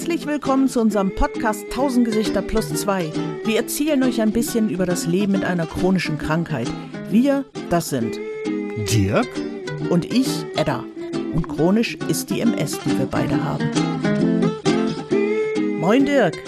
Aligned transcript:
Herzlich 0.00 0.26
willkommen 0.26 0.66
zu 0.66 0.80
unserem 0.80 1.14
Podcast 1.14 1.64
1000 1.64 2.06
Gesichter 2.06 2.40
plus 2.40 2.72
2. 2.72 3.12
Wir 3.44 3.56
erzählen 3.58 4.02
euch 4.02 4.22
ein 4.22 4.32
bisschen 4.32 4.70
über 4.70 4.86
das 4.86 5.04
Leben 5.04 5.32
mit 5.32 5.44
einer 5.44 5.66
chronischen 5.66 6.16
Krankheit. 6.16 6.72
Wir, 7.10 7.44
das 7.68 7.90
sind 7.90 8.18
Dirk 8.90 9.28
und 9.90 10.06
ich, 10.06 10.46
Edda. 10.56 10.86
Und 11.34 11.46
chronisch 11.50 11.96
ist 12.08 12.30
die 12.30 12.40
MS, 12.40 12.78
die 12.80 12.98
wir 12.98 13.04
beide 13.04 13.44
haben. 13.44 13.70
Moin 15.78 16.06
Dirk. 16.06 16.38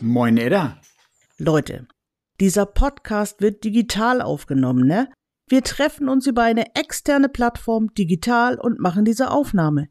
Moin 0.00 0.38
Edda. 0.38 0.80
Leute, 1.36 1.86
dieser 2.40 2.64
Podcast 2.64 3.42
wird 3.42 3.62
digital 3.62 4.22
aufgenommen, 4.22 4.86
ne? 4.86 5.10
Wir 5.50 5.62
treffen 5.62 6.08
uns 6.08 6.26
über 6.26 6.44
eine 6.44 6.74
externe 6.74 7.28
Plattform 7.28 7.92
digital 7.92 8.58
und 8.58 8.80
machen 8.80 9.04
diese 9.04 9.30
Aufnahme. 9.30 9.88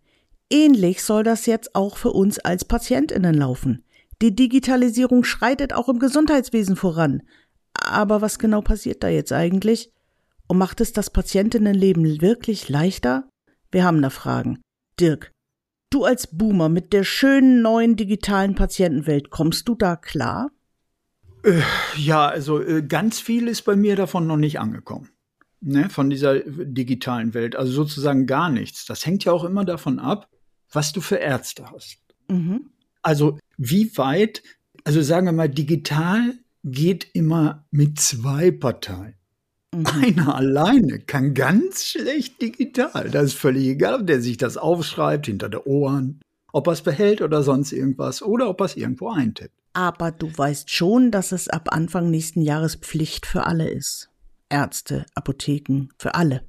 Ähnlich 0.53 1.01
soll 1.01 1.23
das 1.23 1.47
jetzt 1.47 1.73
auch 1.73 1.97
für 1.97 2.11
uns 2.11 2.37
als 2.37 2.63
Patientinnen 2.63 3.33
laufen. 3.33 3.83
Die 4.21 4.35
Digitalisierung 4.35 5.23
schreitet 5.23 5.73
auch 5.73 5.89
im 5.89 5.97
Gesundheitswesen 5.97 6.75
voran. 6.75 7.23
Aber 7.73 8.21
was 8.21 8.37
genau 8.37 8.61
passiert 8.61 9.01
da 9.01 9.07
jetzt 9.07 9.33
eigentlich? 9.33 9.89
Und 10.45 10.59
macht 10.59 10.79
es 10.79 10.93
das 10.93 11.09
Patientinnenleben 11.09 12.21
wirklich 12.21 12.69
leichter? 12.69 13.27
Wir 13.71 13.83
haben 13.83 13.99
da 14.03 14.11
Fragen. 14.11 14.61
Dirk, 14.99 15.31
du 15.89 16.05
als 16.05 16.27
Boomer 16.27 16.69
mit 16.69 16.93
der 16.93 17.03
schönen 17.03 17.63
neuen 17.63 17.95
digitalen 17.95 18.53
Patientenwelt, 18.53 19.31
kommst 19.31 19.67
du 19.67 19.73
da 19.73 19.95
klar? 19.95 20.51
Äh, 21.43 21.63
ja, 21.97 22.27
also 22.27 22.61
äh, 22.61 22.83
ganz 22.83 23.19
viel 23.19 23.47
ist 23.47 23.63
bei 23.63 23.75
mir 23.75 23.95
davon 23.95 24.27
noch 24.27 24.37
nicht 24.37 24.59
angekommen. 24.59 25.09
Ne, 25.61 25.89
von 25.89 26.11
dieser 26.11 26.41
digitalen 26.41 27.33
Welt. 27.33 27.55
Also 27.55 27.71
sozusagen 27.71 28.27
gar 28.27 28.49
nichts. 28.49 28.85
Das 28.85 29.03
hängt 29.07 29.25
ja 29.25 29.31
auch 29.31 29.45
immer 29.45 29.65
davon 29.65 29.97
ab, 29.97 30.29
was 30.73 30.93
du 30.93 31.01
für 31.01 31.17
Ärzte 31.17 31.65
hast. 31.71 31.97
Mhm. 32.27 32.69
Also 33.01 33.37
wie 33.57 33.95
weit, 33.97 34.43
also 34.83 35.01
sagen 35.01 35.25
wir 35.27 35.33
mal, 35.33 35.49
digital 35.49 36.33
geht 36.63 37.07
immer 37.13 37.65
mit 37.71 37.99
zwei 37.99 38.51
Parteien. 38.51 39.15
Mhm. 39.73 39.85
Einer 39.87 40.35
alleine 40.35 40.99
kann 40.99 41.33
ganz 41.33 41.85
schlecht 41.85 42.41
digital. 42.41 43.09
Das 43.09 43.25
ist 43.25 43.33
völlig 43.33 43.67
egal, 43.67 44.01
ob 44.01 44.07
der 44.07 44.21
sich 44.21 44.37
das 44.37 44.57
aufschreibt 44.57 45.25
hinter 45.25 45.49
der 45.49 45.67
Ohren, 45.67 46.21
ob 46.51 46.67
er 46.67 46.73
es 46.73 46.81
behält 46.81 47.21
oder 47.21 47.43
sonst 47.43 47.71
irgendwas 47.71 48.21
oder 48.21 48.49
ob 48.49 48.61
er 48.61 48.65
es 48.65 48.77
irgendwo 48.77 49.09
eintippt. 49.09 49.53
Aber 49.73 50.11
du 50.11 50.29
weißt 50.35 50.69
schon, 50.69 51.09
dass 51.09 51.31
es 51.31 51.47
ab 51.47 51.69
Anfang 51.71 52.11
nächsten 52.11 52.41
Jahres 52.41 52.75
Pflicht 52.75 53.25
für 53.25 53.47
alle 53.47 53.67
ist. 53.69 54.09
Ärzte, 54.49 55.07
Apotheken, 55.15 55.89
für 55.97 56.13
alle. 56.13 56.43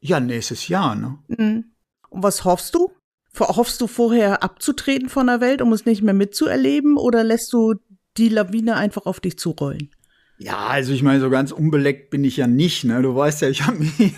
Ja, 0.00 0.20
nächstes 0.20 0.68
Jahr, 0.68 0.94
ne? 0.94 1.18
Mhm. 1.26 1.64
Und 2.08 2.22
was 2.22 2.44
hoffst 2.44 2.74
du? 2.76 2.92
Hoffst 3.40 3.80
du 3.80 3.86
vorher 3.86 4.42
abzutreten 4.42 5.08
von 5.08 5.26
der 5.26 5.40
Welt, 5.40 5.62
um 5.62 5.72
es 5.72 5.86
nicht 5.86 6.02
mehr 6.02 6.14
mitzuerleben, 6.14 6.96
oder 6.96 7.24
lässt 7.24 7.52
du 7.52 7.74
die 8.16 8.28
Lawine 8.28 8.76
einfach 8.76 9.06
auf 9.06 9.20
dich 9.20 9.38
zurollen? 9.38 9.90
Ja, 10.38 10.68
also 10.68 10.92
ich 10.92 11.02
meine, 11.02 11.20
so 11.20 11.30
ganz 11.30 11.50
unbeleckt 11.50 12.10
bin 12.10 12.24
ich 12.24 12.36
ja 12.36 12.46
nicht. 12.46 12.84
Ne? 12.84 13.02
Du 13.02 13.14
weißt 13.14 13.42
ja, 13.42 13.48
ich 13.48 13.66
habe 13.66 13.78
mich 13.78 14.14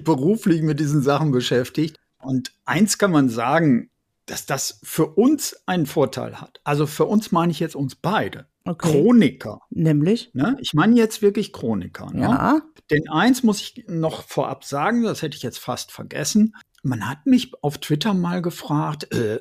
beruflich 0.04 0.62
mit 0.62 0.78
diesen 0.78 1.02
Sachen 1.02 1.32
beschäftigt. 1.32 1.98
Und 2.22 2.52
eins 2.64 2.96
kann 2.96 3.10
man 3.10 3.28
sagen, 3.28 3.90
dass 4.26 4.46
das 4.46 4.80
für 4.82 5.06
uns 5.06 5.56
einen 5.66 5.86
Vorteil 5.86 6.40
hat. 6.40 6.60
Also 6.64 6.86
für 6.86 7.04
uns 7.04 7.32
meine 7.32 7.52
ich 7.52 7.60
jetzt 7.60 7.76
uns 7.76 7.96
beide. 7.96 8.46
Okay. 8.64 8.92
Chroniker. 8.92 9.60
Nämlich? 9.68 10.30
Ne? 10.32 10.56
Ich 10.60 10.72
meine 10.72 10.96
jetzt 10.96 11.20
wirklich 11.20 11.52
Chroniker. 11.52 12.10
Ne? 12.12 12.22
Ja. 12.22 12.62
Denn 12.90 13.08
eins 13.10 13.42
muss 13.42 13.60
ich 13.60 13.84
noch 13.88 14.22
vorab 14.22 14.64
sagen, 14.64 15.02
das 15.02 15.20
hätte 15.20 15.36
ich 15.36 15.42
jetzt 15.42 15.58
fast 15.58 15.92
vergessen. 15.92 16.54
Man 16.84 17.08
hat 17.08 17.26
mich 17.26 17.52
auf 17.62 17.78
Twitter 17.78 18.12
mal 18.12 18.42
gefragt, 18.42 19.10
äh, 19.12 19.40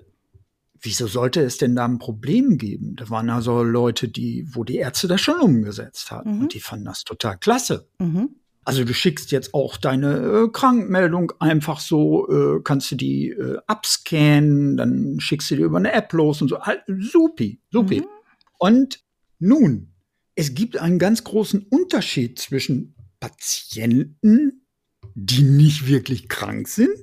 wieso 0.79 1.07
sollte 1.07 1.41
es 1.41 1.57
denn 1.57 1.75
da 1.75 1.85
ein 1.85 1.99
Problem 1.99 2.57
geben? 2.57 2.95
Da 2.95 3.09
waren 3.09 3.29
also 3.29 3.63
Leute, 3.63 4.07
die, 4.07 4.47
wo 4.49 4.63
die 4.63 4.77
Ärzte 4.77 5.09
das 5.09 5.21
schon 5.21 5.39
umgesetzt 5.39 6.09
hatten 6.09 6.35
mhm. 6.35 6.41
und 6.43 6.53
die 6.53 6.61
fanden 6.61 6.85
das 6.85 7.03
total 7.03 7.37
klasse. 7.37 7.89
Mhm. 7.99 8.35
Also 8.65 8.85
du 8.85 8.93
schickst 8.93 9.31
jetzt 9.31 9.53
auch 9.53 9.75
deine 9.75 10.15
äh, 10.19 10.49
Krankmeldung 10.49 11.33
einfach 11.39 11.81
so, 11.81 12.29
äh, 12.29 12.61
kannst 12.63 12.91
du 12.91 12.95
die 12.95 13.31
äh, 13.31 13.57
abscannen, 13.67 14.77
dann 14.77 15.19
schickst 15.19 15.51
du 15.51 15.55
die 15.55 15.63
über 15.63 15.77
eine 15.77 15.91
App 15.91 16.13
los 16.13 16.41
und 16.41 16.47
so. 16.47 16.61
Halt, 16.61 16.81
supi, 16.87 17.59
supi. 17.71 18.01
Mhm. 18.01 18.07
Und 18.57 19.03
nun, 19.39 19.93
es 20.35 20.55
gibt 20.55 20.77
einen 20.77 20.97
ganz 20.97 21.25
großen 21.25 21.65
Unterschied 21.69 22.39
zwischen 22.39 22.95
Patienten, 23.19 24.65
die 25.13 25.43
nicht 25.43 25.87
wirklich 25.87 26.29
krank 26.29 26.69
sind 26.69 26.95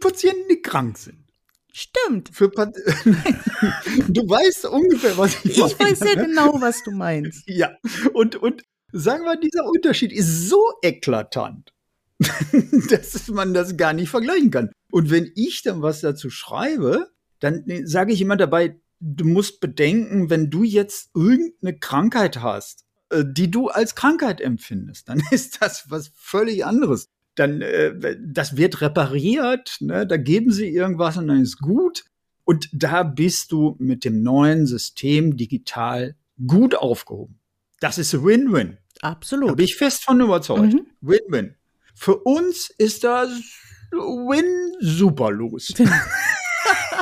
Patienten, 0.00 0.48
die 0.50 0.62
krank 0.62 0.98
sind. 0.98 1.28
Stimmt. 1.72 2.30
Für 2.32 2.50
Pat 2.50 2.74
du 4.08 4.28
weißt 4.28 4.66
ungefähr, 4.66 5.16
was 5.16 5.44
ich, 5.44 5.52
ich 5.52 5.58
meine. 5.58 5.72
Ich 5.72 5.78
weiß 5.78 5.98
sehr 6.00 6.16
ne? 6.16 6.26
genau, 6.26 6.60
was 6.60 6.82
du 6.82 6.90
meinst. 6.90 7.44
Ja, 7.46 7.76
und, 8.14 8.36
und 8.36 8.64
sagen 8.92 9.24
wir, 9.24 9.36
dieser 9.36 9.64
Unterschied 9.64 10.12
ist 10.12 10.48
so 10.48 10.60
eklatant, 10.82 11.72
dass 12.90 13.28
man 13.28 13.54
das 13.54 13.76
gar 13.76 13.92
nicht 13.92 14.08
vergleichen 14.08 14.50
kann. 14.50 14.72
Und 14.90 15.10
wenn 15.10 15.30
ich 15.36 15.62
dann 15.62 15.82
was 15.82 16.00
dazu 16.00 16.30
schreibe, 16.30 17.10
dann 17.38 17.64
sage 17.84 18.12
ich 18.12 18.20
immer 18.20 18.36
dabei, 18.36 18.80
du 19.00 19.24
musst 19.24 19.60
bedenken, 19.60 20.30
wenn 20.30 20.50
du 20.50 20.64
jetzt 20.64 21.10
irgendeine 21.14 21.78
Krankheit 21.78 22.40
hast, 22.40 22.86
äh, 23.10 23.24
die 23.24 23.50
du 23.50 23.68
als 23.68 23.94
Krankheit 23.94 24.40
empfindest, 24.40 25.08
dann 25.08 25.22
ist 25.30 25.62
das 25.62 25.90
was 25.90 26.10
völlig 26.16 26.64
anderes 26.64 27.08
dann 27.38 27.60
äh, 27.62 28.16
das 28.20 28.56
wird 28.56 28.80
repariert, 28.80 29.76
ne? 29.80 30.06
da 30.06 30.16
geben 30.16 30.50
sie 30.50 30.68
irgendwas 30.68 31.16
und 31.16 31.28
dann 31.28 31.42
ist 31.42 31.58
gut. 31.58 32.04
Und 32.44 32.68
da 32.72 33.02
bist 33.02 33.52
du 33.52 33.76
mit 33.78 34.04
dem 34.04 34.22
neuen 34.22 34.66
System 34.66 35.36
digital 35.36 36.16
gut 36.46 36.74
aufgehoben. 36.74 37.38
Das 37.80 37.98
ist 37.98 38.24
Win-Win. 38.24 38.78
Absolut. 39.02 39.50
Da 39.50 39.54
bin 39.54 39.66
ich 39.66 39.76
fest 39.76 40.04
von 40.04 40.20
überzeugt. 40.20 40.72
Mhm. 40.72 40.86
Win-Win. 41.00 41.54
Für 41.94 42.16
uns 42.16 42.70
ist 42.78 43.04
das 43.04 43.30
Win 43.92 44.72
super 44.80 45.30
los. 45.30 45.74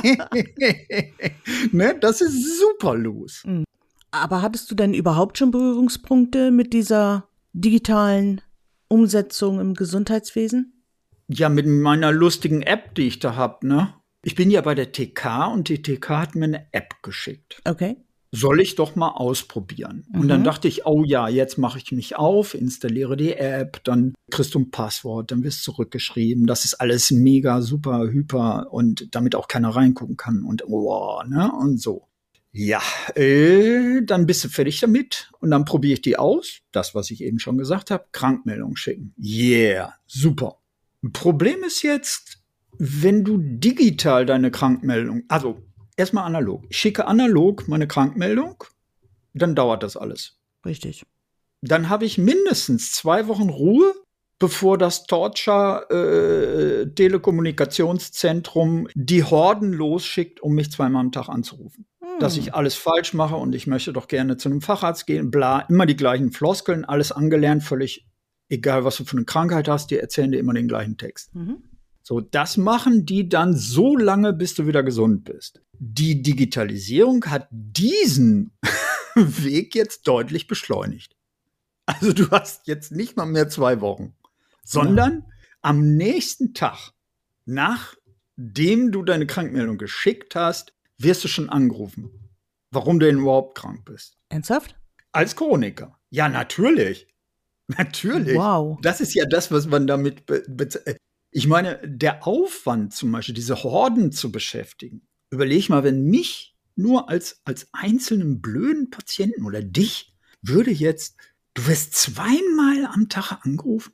ne, 1.73 1.97
das 2.01 2.21
ist 2.21 2.59
super 2.59 2.95
los. 2.97 3.43
Mhm. 3.45 3.65
Aber 4.11 4.43
hattest 4.43 4.71
du 4.71 4.75
denn 4.75 4.95
überhaupt 4.95 5.39
schon 5.39 5.51
Berührungspunkte 5.51 6.51
mit 6.51 6.73
dieser 6.73 7.29
digitalen 7.53 8.41
Umsetzung 8.89 9.61
im 9.61 9.75
Gesundheitswesen? 9.75 10.73
Ja, 11.29 11.49
mit 11.49 11.67
meiner 11.67 12.13
lustigen 12.13 12.63
App, 12.63 12.95
die 12.95 13.09
ich 13.09 13.19
da 13.19 13.35
habe, 13.37 13.67
ne? 13.67 13.95
Ich 14.23 14.35
bin 14.35 14.51
ja 14.51 14.61
bei 14.61 14.75
der 14.75 14.91
TK 14.93 15.53
und 15.53 15.69
die 15.69 15.83
TK 15.83 16.09
hat 16.11 16.35
mir 16.35 16.47
eine 16.47 16.67
App 16.73 17.03
geschickt. 17.03 17.61
Okay. 17.65 17.97
Soll 18.33 18.61
ich 18.61 18.75
doch 18.75 18.97
mal 18.97 19.11
ausprobieren. 19.11 20.05
Mhm. 20.11 20.21
Und 20.21 20.29
dann 20.29 20.41
mhm. 20.41 20.45
dachte 20.45 20.67
ich, 20.67 20.85
oh 20.85 21.05
ja, 21.05 21.29
jetzt 21.29 21.59
mache 21.59 21.79
ich 21.79 21.93
mich 21.93 22.17
auf, 22.17 22.55
installiere 22.55 23.17
die 23.17 23.35
App, 23.35 23.83
dann 23.85 24.15
kriegst 24.31 24.55
du 24.55 24.59
ein 24.59 24.71
Passwort, 24.71 25.31
dann 25.31 25.45
wirst 25.45 25.63
zurückgeschrieben. 25.63 26.47
Das 26.47 26.65
ist 26.65 26.75
alles 26.75 27.13
mega, 27.13 27.63
super, 27.63 28.09
hyper 28.09 28.73
und 28.73 29.15
damit 29.15 29.37
auch 29.37 29.47
keiner 29.47 29.71
reingucken 29.71 30.17
kann 30.17 30.43
und 30.43 30.65
oh, 30.67 31.23
ne? 31.27 31.51
Und 31.53 31.81
so. 31.81 32.09
Ja, 32.59 32.81
äh, 33.17 34.01
dann 34.03 34.25
bist 34.25 34.43
du 34.43 34.49
fertig 34.49 34.81
damit 34.81 35.31
und 35.41 35.51
dann 35.51 35.67
probiere 35.67 35.93
ich 35.93 36.01
die 36.01 36.17
aus. 36.17 36.61
Das, 36.73 36.95
was 36.95 37.11
ich 37.11 37.23
eben 37.23 37.39
schon 37.39 37.59
gesagt 37.59 37.91
habe, 37.91 38.07
Krankmeldung 38.13 38.77
schicken. 38.77 39.15
Yeah, 39.23 39.93
super. 40.07 40.57
Problem 41.13 41.63
ist 41.65 41.83
jetzt, 41.83 42.39
wenn 42.79 43.25
du 43.25 43.37
digital 43.37 44.25
deine 44.25 44.51
Krankmeldung, 44.51 45.25
also 45.29 45.59
erstmal 45.99 46.25
analog. 46.25 46.65
Ich 46.71 46.79
schicke 46.79 47.07
analog 47.07 47.69
meine 47.69 47.87
Krankmeldung, 47.87 48.65
dann 49.35 49.55
dauert 49.55 49.83
das 49.83 49.99
alles. 49.99 50.39
Richtig. 50.65 51.05
Dann 51.61 51.91
habe 51.91 52.07
ich 52.07 52.17
mindestens 52.17 52.93
zwei 52.93 53.29
Wochen 53.29 53.51
Ruhe, 53.51 53.93
bevor 54.39 54.79
das 54.79 55.05
Torture 55.05 55.91
äh, 55.91 56.87
Telekommunikationszentrum 56.95 58.89
die 58.95 59.25
Horden 59.25 59.75
losschickt, 59.75 60.41
um 60.41 60.55
mich 60.55 60.73
zweimal 60.73 61.03
am 61.03 61.13
Tag 61.13 61.29
anzurufen 61.29 61.85
dass 62.21 62.37
ich 62.37 62.55
alles 62.55 62.75
falsch 62.75 63.15
mache 63.15 63.37
und 63.37 63.55
ich 63.55 63.67
möchte 63.67 63.93
doch 63.93 64.09
gerne 64.09 64.37
zu 64.37 64.49
einem 64.49 64.61
Facharzt 64.61 65.07
gehen, 65.07 65.31
bla, 65.31 65.61
immer 65.61 65.87
die 65.87 65.97
gleichen 65.97 66.33
Floskeln, 66.33 66.85
alles 66.85 67.13
angelernt, 67.13 67.63
völlig 67.63 68.07
egal, 68.49 68.85
was 68.85 68.97
du 68.97 69.05
für 69.05 69.17
eine 69.17 69.27
Krankheit 69.27 69.69
hast, 69.69 69.91
die 69.91 69.99
erzählen 69.99 70.33
dir 70.33 70.39
immer 70.39 70.55
den 70.55 70.69
gleichen 70.69 70.97
Text. 70.97 71.35
Mhm. 71.35 71.63
So, 72.03 72.21
das 72.21 72.57
machen 72.57 73.05
die 73.05 73.29
dann 73.29 73.57
so 73.57 73.97
lange, 73.97 74.33
bis 74.33 74.55
du 74.55 74.67
wieder 74.69 74.85
gesund 74.85 75.25
bist. 75.25 75.61
Die 75.73 76.23
Digitalisierung 76.23 77.25
hat 77.27 77.49
diesen 77.51 78.57
Weg 79.17 79.75
jetzt 79.75 80.07
deutlich 80.07 80.47
beschleunigt. 80.47 81.17
Also 81.85 82.13
du 82.13 82.31
hast 82.31 82.69
jetzt 82.69 82.93
nicht 82.93 83.17
mal 83.17 83.27
mehr 83.27 83.49
zwei 83.49 83.81
Wochen, 83.81 84.15
sondern 84.63 85.15
ja. 85.15 85.27
am 85.63 85.97
nächsten 85.97 86.55
Tag, 86.55 86.93
nachdem 87.45 88.93
du 88.93 89.03
deine 89.03 89.27
Krankmeldung 89.27 89.79
geschickt 89.79 90.37
hast, 90.37 90.76
wirst 90.99 91.25
du 91.25 91.29
schon 91.29 91.49
angerufen, 91.51 92.11
warum 92.71 92.99
du 92.99 93.07
denn 93.07 93.19
überhaupt 93.19 93.57
krank 93.57 93.85
bist. 93.85 94.17
Ernsthaft? 94.29 94.77
Als 95.13 95.37
Chroniker. 95.37 95.99
Ja, 96.11 96.29
natürlich. 96.29 97.09
Natürlich. 97.79 98.37
Wow. 98.37 98.79
Das 98.81 99.01
ist 99.01 99.15
ja 99.15 99.25
das, 99.25 99.51
was 99.51 99.67
man 99.67 99.89
damit. 99.89 100.23
ich 101.33 101.47
meine, 101.49 101.81
der 101.85 102.25
Aufwand 102.25 102.95
zum 102.95 103.11
Beispiel, 103.11 103.35
diese 103.35 103.63
Horden 103.65 104.13
zu 104.13 104.31
beschäftigen. 104.31 105.07
Überleg 105.31 105.69
mal, 105.69 105.83
wenn 105.83 106.05
mich 106.05 106.57
nur 106.77 107.09
als, 107.09 107.41
als 107.45 107.69
einzelnen 107.73 108.41
blöden 108.41 108.91
Patienten 108.91 109.45
oder 109.45 109.63
dich 109.63 110.15
würde 110.43 110.71
jetzt, 110.71 111.17
du 111.55 111.67
wirst 111.67 111.95
zweimal 111.95 112.87
am 112.87 113.09
Tag 113.09 113.45
angerufen 113.45 113.93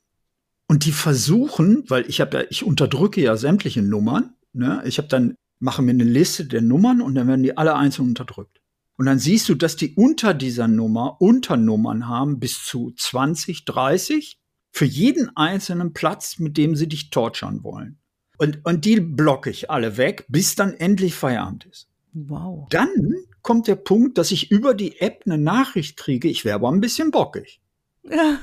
und 0.68 0.84
die 0.84 0.92
versuchen, 0.92 1.84
weil 1.88 2.08
ich 2.08 2.20
habe 2.20 2.38
ja, 2.38 2.44
ich 2.50 2.64
unterdrücke 2.64 3.20
ja 3.20 3.36
sämtliche 3.36 3.82
Nummern, 3.82 4.34
ne? 4.52 4.82
Ich 4.84 4.98
habe 4.98 5.08
dann, 5.08 5.34
mache 5.62 5.82
mir 5.82 5.92
eine 5.92 6.04
Liste 6.04 6.44
der 6.44 6.60
Nummern 6.60 7.00
und 7.00 7.14
dann 7.14 7.28
werden 7.28 7.42
die 7.42 7.56
alle 7.56 7.74
einzeln 7.74 8.08
unterdrückt. 8.08 8.60
Und 8.98 9.06
dann 9.06 9.18
siehst 9.18 9.48
du, 9.48 9.54
dass 9.54 9.76
die 9.76 9.94
unter 9.94 10.34
dieser 10.34 10.68
Nummer 10.68 11.20
Unternummern 11.20 12.08
haben 12.08 12.38
bis 12.38 12.64
zu 12.64 12.92
20, 12.96 13.64
30 13.64 14.38
für 14.70 14.84
jeden 14.84 15.34
einzelnen 15.36 15.92
Platz, 15.92 16.38
mit 16.38 16.56
dem 16.56 16.76
sie 16.76 16.88
dich 16.88 17.10
torturen 17.10 17.62
wollen. 17.62 17.98
Und, 18.38 18.60
und 18.64 18.84
die 18.84 19.00
blocke 19.00 19.50
ich 19.50 19.70
alle 19.70 19.96
weg, 19.96 20.26
bis 20.28 20.54
dann 20.54 20.74
endlich 20.74 21.14
Feierabend 21.14 21.66
ist. 21.66 21.88
Wow. 22.12 22.66
Dann 22.70 23.14
kommt 23.42 23.68
der 23.68 23.76
Punkt, 23.76 24.18
dass 24.18 24.30
ich 24.30 24.50
über 24.50 24.74
die 24.74 25.00
App 25.00 25.22
eine 25.24 25.38
Nachricht 25.38 25.96
kriege, 25.96 26.28
ich 26.28 26.44
wäre 26.44 26.56
aber 26.56 26.70
ein 26.70 26.80
bisschen 26.80 27.10
bockig. 27.10 27.60
Ja. 28.02 28.38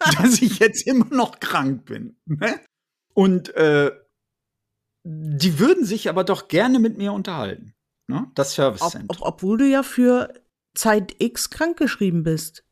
dass 0.20 0.42
ich 0.42 0.58
jetzt 0.58 0.86
immer 0.86 1.06
noch 1.10 1.40
krank 1.40 1.86
bin. 1.86 2.16
Ne? 2.26 2.60
Und 3.14 3.54
äh, 3.54 3.90
die 5.08 5.58
würden 5.60 5.84
sich 5.84 6.08
aber 6.08 6.24
doch 6.24 6.48
gerne 6.48 6.80
mit 6.80 6.98
mir 6.98 7.12
unterhalten. 7.12 7.74
Ne? 8.08 8.26
Das 8.34 8.54
Service 8.54 8.82
Ob, 8.82 8.90
Center. 8.90 9.06
ob, 9.10 9.22
obwohl 9.22 9.58
du 9.58 9.64
ja 9.68 9.82
für 9.84 10.32
Zeit 10.74 11.14
X 11.18 11.50
krankgeschrieben 11.50 12.24
bist. 12.24 12.64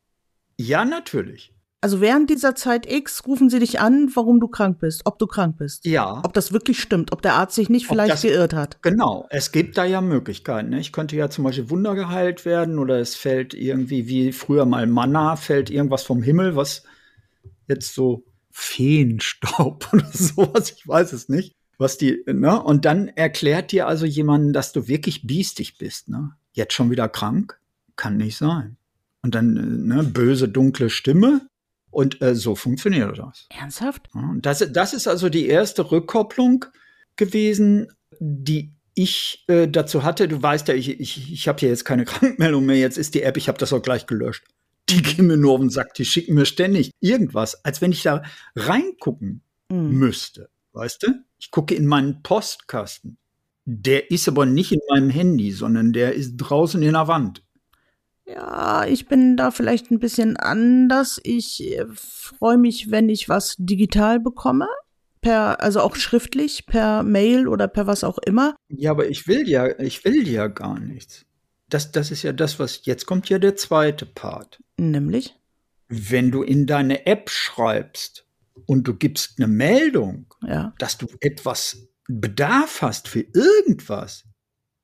Ja, 0.57 0.83
natürlich. 0.83 1.53
Also 1.81 2.01
während 2.01 2.29
dieser 2.29 2.55
Zeit 2.55 2.91
X 2.91 3.25
rufen 3.27 3.49
sie 3.49 3.59
dich 3.59 3.79
an, 3.79 4.09
warum 4.15 4.39
du 4.39 4.47
krank 4.47 4.79
bist, 4.79 5.03
ob 5.05 5.19
du 5.19 5.27
krank 5.27 5.57
bist. 5.57 5.85
Ja. 5.85 6.21
Ob 6.25 6.33
das 6.33 6.51
wirklich 6.51 6.81
stimmt, 6.81 7.11
ob 7.13 7.21
der 7.21 7.35
Arzt 7.35 7.55
sich 7.55 7.69
nicht 7.69 7.85
Ob 7.85 7.91
vielleicht 7.91 8.13
das- 8.13 8.21
geirrt 8.23 8.53
hat. 8.53 8.81
Genau, 8.81 9.27
es 9.29 9.51
gibt 9.51 9.77
da 9.77 9.85
ja 9.85 10.01
Möglichkeiten. 10.01 10.69
Ne? 10.71 10.79
Ich 10.79 10.91
könnte 10.91 11.15
ja 11.15 11.29
zum 11.29 11.43
Beispiel 11.43 11.69
Wunder 11.69 11.95
geheilt 11.95 12.43
werden 12.43 12.79
oder 12.79 12.99
es 12.99 13.15
fällt 13.15 13.53
irgendwie 13.53 14.07
wie 14.07 14.31
früher 14.33 14.65
mal 14.65 14.87
Manna, 14.87 15.35
fällt 15.35 15.69
irgendwas 15.69 16.03
vom 16.03 16.21
Himmel, 16.21 16.55
was 16.55 16.83
jetzt 17.67 17.93
so 17.93 18.25
Feenstaub 18.51 19.87
oder 19.93 20.07
sowas, 20.11 20.71
ich 20.75 20.87
weiß 20.87 21.13
es 21.13 21.29
nicht, 21.29 21.55
was 21.77 21.97
die, 21.97 22.23
ne? 22.27 22.61
Und 22.61 22.85
dann 22.85 23.07
erklärt 23.09 23.71
dir 23.71 23.87
also 23.87 24.05
jemanden, 24.05 24.53
dass 24.53 24.71
du 24.71 24.87
wirklich 24.87 25.25
biestig 25.27 25.77
bist, 25.77 26.09
ne? 26.09 26.31
Jetzt 26.53 26.73
schon 26.73 26.89
wieder 26.89 27.09
krank? 27.09 27.59
Kann 27.95 28.17
nicht 28.17 28.37
sein. 28.37 28.77
Und 29.21 29.35
dann, 29.35 29.57
äh, 29.57 29.95
ne, 29.95 30.03
böse, 30.03 30.47
dunkle 30.49 30.89
Stimme. 30.89 31.47
Und 31.91 32.21
äh, 32.21 32.35
so 32.35 32.55
funktioniert 32.55 33.17
das. 33.17 33.47
Ernsthaft? 33.49 34.09
Ja, 34.13 34.33
das, 34.37 34.65
das 34.71 34.93
ist 34.93 35.07
also 35.07 35.29
die 35.29 35.47
erste 35.47 35.91
Rückkopplung 35.91 36.65
gewesen, 37.15 37.87
die 38.19 38.73
ich 38.93 39.43
äh, 39.47 39.67
dazu 39.67 40.03
hatte. 40.03 40.27
Du 40.27 40.41
weißt 40.41 40.67
ja, 40.67 40.73
ich, 40.73 40.99
ich, 40.99 41.31
ich 41.31 41.47
habe 41.47 41.59
hier 41.59 41.69
jetzt 41.69 41.85
keine 41.85 42.05
Krankmeldung 42.05 42.65
mehr. 42.65 42.77
Jetzt 42.77 42.97
ist 42.97 43.15
die 43.15 43.23
App, 43.23 43.37
ich 43.37 43.47
habe 43.47 43.57
das 43.57 43.73
auch 43.73 43.81
gleich 43.81 44.07
gelöscht. 44.07 44.43
Die 44.89 45.01
gehen 45.01 45.27
mir 45.27 45.37
nur 45.37 45.53
auf 45.53 45.61
den 45.61 45.69
Sack, 45.69 45.93
die 45.95 46.05
schicken 46.05 46.35
mir 46.35 46.45
ständig 46.45 46.91
irgendwas, 46.99 47.65
als 47.65 47.81
wenn 47.81 47.91
ich 47.91 48.03
da 48.03 48.21
reingucken 48.55 49.41
Mhm. 49.71 49.97
müsste. 49.97 50.49
Weißt 50.75 51.03
du? 51.03 51.07
Ich 51.39 51.51
gucke 51.51 51.73
in 51.73 51.87
meinen 51.87 52.21
Postkasten. 52.21 53.17
Der 53.63 54.11
ist 54.11 54.27
aber 54.27 54.45
nicht 54.45 54.73
in 54.73 54.81
meinem 54.89 55.09
Handy, 55.09 55.51
sondern 55.51 55.93
der 55.93 56.13
ist 56.13 56.35
draußen 56.35 56.83
in 56.83 56.91
der 56.91 57.07
Wand. 57.07 57.41
Ja, 58.25 58.85
ich 58.85 59.07
bin 59.07 59.37
da 59.37 59.51
vielleicht 59.51 59.89
ein 59.89 59.99
bisschen 59.99 60.35
anders. 60.35 61.21
Ich 61.23 61.63
äh, 61.63 61.85
freue 61.93 62.57
mich, 62.57 62.91
wenn 62.91 63.07
ich 63.07 63.29
was 63.29 63.55
digital 63.57 64.19
bekomme. 64.19 64.67
Per, 65.21 65.61
also 65.61 65.79
auch 65.79 65.95
schriftlich, 65.95 66.65
per 66.65 67.03
Mail 67.03 67.47
oder 67.47 67.69
per 67.69 67.87
was 67.87 68.03
auch 68.03 68.17
immer. 68.17 68.55
Ja, 68.67 68.91
aber 68.91 69.07
ich 69.07 69.27
will 69.27 69.47
ja, 69.47 69.79
ich 69.79 70.03
will 70.03 70.27
ja 70.27 70.47
gar 70.47 70.77
nichts. 70.77 71.25
Das, 71.69 71.93
das 71.93 72.11
ist 72.11 72.21
ja 72.23 72.33
das, 72.33 72.59
was 72.59 72.85
jetzt 72.85 73.05
kommt 73.05 73.29
ja 73.29 73.39
der 73.39 73.55
zweite 73.55 74.05
Part. 74.05 74.61
Nämlich? 74.77 75.35
Wenn 75.87 76.31
du 76.31 76.43
in 76.43 76.67
deine 76.67 77.05
App 77.05 77.29
schreibst 77.29 78.24
und 78.65 78.87
du 78.87 78.95
gibst 78.95 79.33
eine 79.37 79.47
Meldung, 79.47 80.33
Ja. 80.41 80.73
dass 80.79 80.97
du 80.97 81.07
etwas 81.19 81.87
Bedarf 82.07 82.81
hast 82.81 83.07
für 83.07 83.21
irgendwas, 83.33 84.23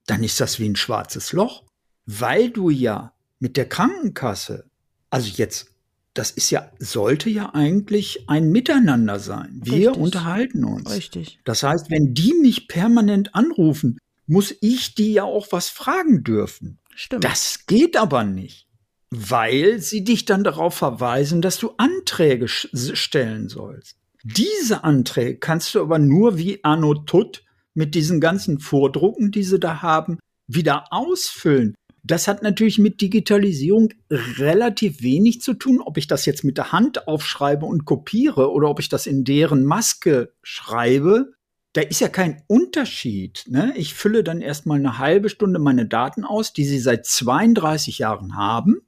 dann 0.08 0.24
ist 0.24 0.40
das 0.40 0.60
wie 0.60 0.68
ein 0.68 0.76
schwarzes 0.76 1.34
Loch, 1.34 1.64
weil 2.06 2.50
du 2.50 2.70
ja 2.70 3.14
mit 3.40 3.58
der 3.58 3.70
Krankenkasse, 3.70 4.70
also 5.10 5.30
jetzt, 5.36 5.68
das 6.14 6.32
ist 6.32 6.50
ja, 6.50 6.70
sollte 6.80 7.30
ja 7.30 7.54
eigentlich 7.54 8.28
ein 8.28 8.52
Miteinander 8.52 9.20
sein. 9.20 9.62
Wir 9.64 9.90
Richtig. 9.90 10.04
unterhalten 10.04 10.66
uns. 10.66 10.90
Richtig. 10.90 11.40
Das 11.46 11.64
heißt, 11.64 11.90
wenn 11.90 12.14
die 12.14 12.34
mich 12.34 12.68
permanent 12.68 13.34
anrufen, 13.34 13.98
muss 14.28 14.54
ich 14.62 14.96
die 14.96 15.14
ja 15.14 15.24
auch 15.24 15.48
was 15.52 15.70
fragen 15.70 16.24
dürfen. 16.24 16.80
Stimmt. 16.96 17.24
Das 17.24 17.66
geht 17.68 17.96
aber 17.98 18.24
nicht, 18.24 18.68
weil 19.12 19.80
sie 19.80 20.04
dich 20.04 20.26
dann 20.26 20.44
darauf 20.44 20.74
verweisen, 20.74 21.42
dass 21.42 21.58
du 21.58 21.74
Anträge 21.78 22.48
stellen 22.48 23.50
sollst. 23.50 23.98
Diese 24.24 24.84
Anträge 24.84 25.38
kannst 25.38 25.76
du 25.76 25.82
aber 25.82 26.00
nur 26.00 26.38
wie 26.38 26.64
Anno 26.64 26.94
Tut 26.94 27.44
mit 27.74 27.94
diesen 27.94 28.22
ganzen 28.22 28.60
Vordrucken, 28.60 29.32
die 29.32 29.44
sie 29.44 29.60
da 29.60 29.82
haben, 29.82 30.20
wieder 30.48 30.86
ausfüllen. 30.92 31.76
Das 32.04 32.28
hat 32.28 32.42
natürlich 32.42 32.80
mit 32.80 33.02
Digitalisierung 33.02 33.90
relativ 34.10 35.04
wenig 35.04 35.42
zu 35.42 35.54
tun, 35.54 35.82
ob 35.82 35.98
ich 35.98 36.08
das 36.08 36.26
jetzt 36.26 36.44
mit 36.44 36.58
der 36.58 36.72
Hand 36.72 37.08
aufschreibe 37.08 37.66
und 37.66 37.86
kopiere 37.86 38.52
oder 38.52 38.70
ob 38.70 38.80
ich 38.80 38.90
das 38.90 39.06
in 39.06 39.24
deren 39.24 39.66
Maske 39.66 40.34
schreibe. 40.42 41.34
Da 41.74 41.82
ist 41.82 42.02
ja 42.02 42.10
kein 42.10 42.42
Unterschied. 42.48 43.46
Ne? 43.48 43.74
Ich 43.76 43.94
fülle 43.94 44.24
dann 44.24 44.42
erstmal 44.42 44.80
eine 44.80 44.98
halbe 44.98 45.30
Stunde 45.30 45.60
meine 45.60 45.86
Daten 45.86 46.26
aus, 46.26 46.54
die 46.54 46.66
sie 46.66 46.80
seit 46.80 47.06
32 47.06 48.00
Jahren 48.00 48.36
haben. 48.36 48.82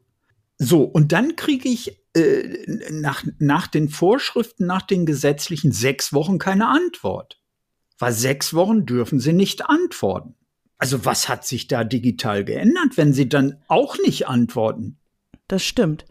So, 0.64 0.84
und 0.84 1.12
dann 1.12 1.36
kriege 1.36 1.68
ich 1.68 2.02
äh, 2.16 2.66
nach, 2.90 3.26
nach 3.38 3.68
den 3.68 3.90
Vorschriften, 3.90 4.66
nach 4.66 4.82
den 4.82 5.06
gesetzlichen 5.06 5.72
sechs 5.74 6.14
Wochen 6.14 6.38
keine 6.38 6.68
Antwort. 6.68 7.42
Weil 8.00 8.14
sechs 8.14 8.54
Wochen 8.54 8.86
dürfen 8.86 9.20
sie 9.20 9.34
nicht 9.34 9.66
antworten. 9.66 10.36
Also 10.78 11.06
was 11.06 11.28
hat 11.28 11.46
sich 11.46 11.68
da 11.68 11.84
digital 11.84 12.46
geändert, 12.46 12.96
wenn 12.96 13.14
sie 13.14 13.28
dann 13.28 13.62
auch 13.68 13.98
nicht 14.06 14.28
antworten? 14.28 15.00
Das 15.48 15.64
stimmt. 15.64 16.06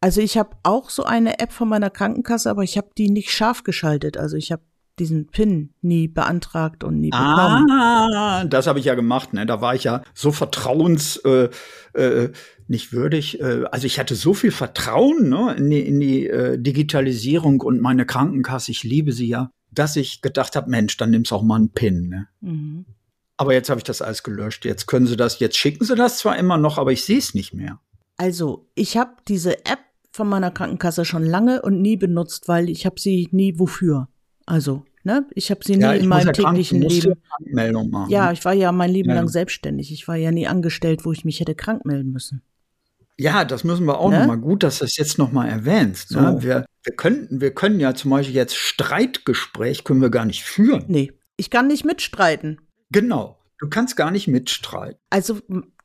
Also 0.00 0.20
ich 0.20 0.36
habe 0.36 0.56
auch 0.62 0.90
so 0.90 1.04
eine 1.04 1.38
App 1.38 1.52
von 1.52 1.68
meiner 1.68 1.90
Krankenkasse, 1.90 2.50
aber 2.50 2.62
ich 2.62 2.76
habe 2.76 2.90
die 2.98 3.08
nicht 3.08 3.30
scharf 3.30 3.64
geschaltet. 3.64 4.18
Also 4.18 4.36
ich 4.36 4.52
habe 4.52 4.62
diesen 4.98 5.26
PIN 5.26 5.74
nie 5.82 6.08
beantragt 6.08 6.84
und 6.84 7.00
nie 7.00 7.10
bekommen. 7.10 7.70
Ah, 7.70 8.44
das 8.44 8.66
habe 8.66 8.78
ich 8.78 8.84
ja 8.84 8.94
gemacht. 8.94 9.32
Ne? 9.32 9.46
Da 9.46 9.60
war 9.60 9.74
ich 9.74 9.84
ja 9.84 10.02
so 10.14 10.30
vertrauens 10.32 11.16
äh, 11.24 11.48
äh, 11.94 12.32
nicht 12.68 12.92
würdig. 12.92 13.40
Äh, 13.40 13.64
also 13.70 13.86
ich 13.86 13.98
hatte 13.98 14.14
so 14.14 14.34
viel 14.34 14.52
Vertrauen 14.52 15.28
ne, 15.28 15.54
in 15.56 15.70
die, 15.70 15.80
in 15.80 16.00
die 16.00 16.26
äh, 16.28 16.58
Digitalisierung 16.58 17.60
und 17.60 17.80
meine 17.80 18.06
Krankenkasse. 18.06 18.70
Ich 18.70 18.84
liebe 18.84 19.12
sie 19.12 19.28
ja, 19.28 19.50
dass 19.70 19.96
ich 19.96 20.22
gedacht 20.22 20.56
habe, 20.56 20.70
Mensch, 20.70 20.96
dann 20.96 21.10
nimm's 21.10 21.32
auch 21.32 21.42
mal 21.42 21.56
einen 21.56 21.70
PIN. 21.70 22.08
Ne? 22.08 22.28
Mhm. 22.40 22.84
Aber 23.36 23.52
jetzt 23.52 23.68
habe 23.70 23.80
ich 23.80 23.84
das 23.84 24.00
alles 24.00 24.22
gelöscht. 24.22 24.64
Jetzt 24.64 24.86
können 24.86 25.06
sie 25.06 25.16
das, 25.16 25.40
jetzt 25.40 25.56
schicken 25.56 25.84
sie 25.84 25.96
das 25.96 26.18
zwar 26.18 26.38
immer 26.38 26.56
noch, 26.56 26.78
aber 26.78 26.92
ich 26.92 27.04
sehe 27.04 27.18
es 27.18 27.34
nicht 27.34 27.52
mehr. 27.52 27.80
Also 28.16 28.68
ich 28.76 28.96
habe 28.96 29.16
diese 29.26 29.64
App 29.66 29.80
von 30.12 30.28
meiner 30.28 30.52
Krankenkasse 30.52 31.04
schon 31.04 31.24
lange 31.24 31.62
und 31.62 31.82
nie 31.82 31.96
benutzt, 31.96 32.46
weil 32.46 32.70
ich 32.70 32.86
habe 32.86 33.00
sie 33.00 33.28
nie 33.32 33.58
wofür. 33.58 34.08
Also, 34.46 34.84
ne? 35.04 35.26
Ich 35.34 35.50
habe 35.50 35.60
sie 35.64 35.76
nie 35.76 35.96
in 35.98 36.08
meinem 36.08 36.32
täglichen 36.32 36.80
krank, 36.80 36.92
Leben. 36.92 37.14
Meldung 37.40 37.90
machen. 37.90 38.10
Ja, 38.10 38.32
ich 38.32 38.44
war 38.44 38.52
ja 38.52 38.72
mein 38.72 38.90
Leben 38.90 39.10
Ja. 39.10 39.16
lang 39.16 39.28
selbstständig. 39.28 39.92
Ich 39.92 40.08
war 40.08 40.16
ja 40.16 40.30
nie 40.32 40.46
angestellt, 40.46 41.04
wo 41.04 41.12
ich 41.12 41.24
mich 41.24 41.40
hätte 41.40 41.54
krank 41.54 41.84
melden 41.84 42.10
müssen. 42.12 42.42
Ja, 43.16 43.44
das 43.44 43.62
müssen 43.62 43.86
wir 43.86 43.98
auch 44.00 44.10
Ne? 44.10 44.20
noch 44.20 44.26
mal 44.26 44.36
gut, 44.38 44.62
dass 44.64 44.80
du 44.80 44.84
es 44.86 44.96
jetzt 44.96 45.18
noch 45.18 45.30
mal 45.30 45.46
erwähnst. 45.48 46.08
So. 46.08 46.20
Ne? 46.20 46.36
Wir, 46.42 46.64
wir 46.82 46.96
könnten, 46.96 47.40
wir 47.40 47.52
können 47.54 47.78
ja 47.78 47.94
zum 47.94 48.10
Beispiel 48.10 48.34
jetzt 48.34 48.56
Streitgespräch 48.56 49.84
können 49.84 50.00
wir 50.02 50.10
gar 50.10 50.24
nicht 50.24 50.42
führen. 50.44 50.84
Nee, 50.88 51.12
ich 51.36 51.50
kann 51.50 51.68
nicht 51.68 51.84
mitstreiten. 51.84 52.60
Genau. 52.90 53.38
Du 53.58 53.68
kannst 53.68 53.96
gar 53.96 54.10
nicht 54.10 54.26
mitstreiten. 54.28 54.98
Also 55.10 55.38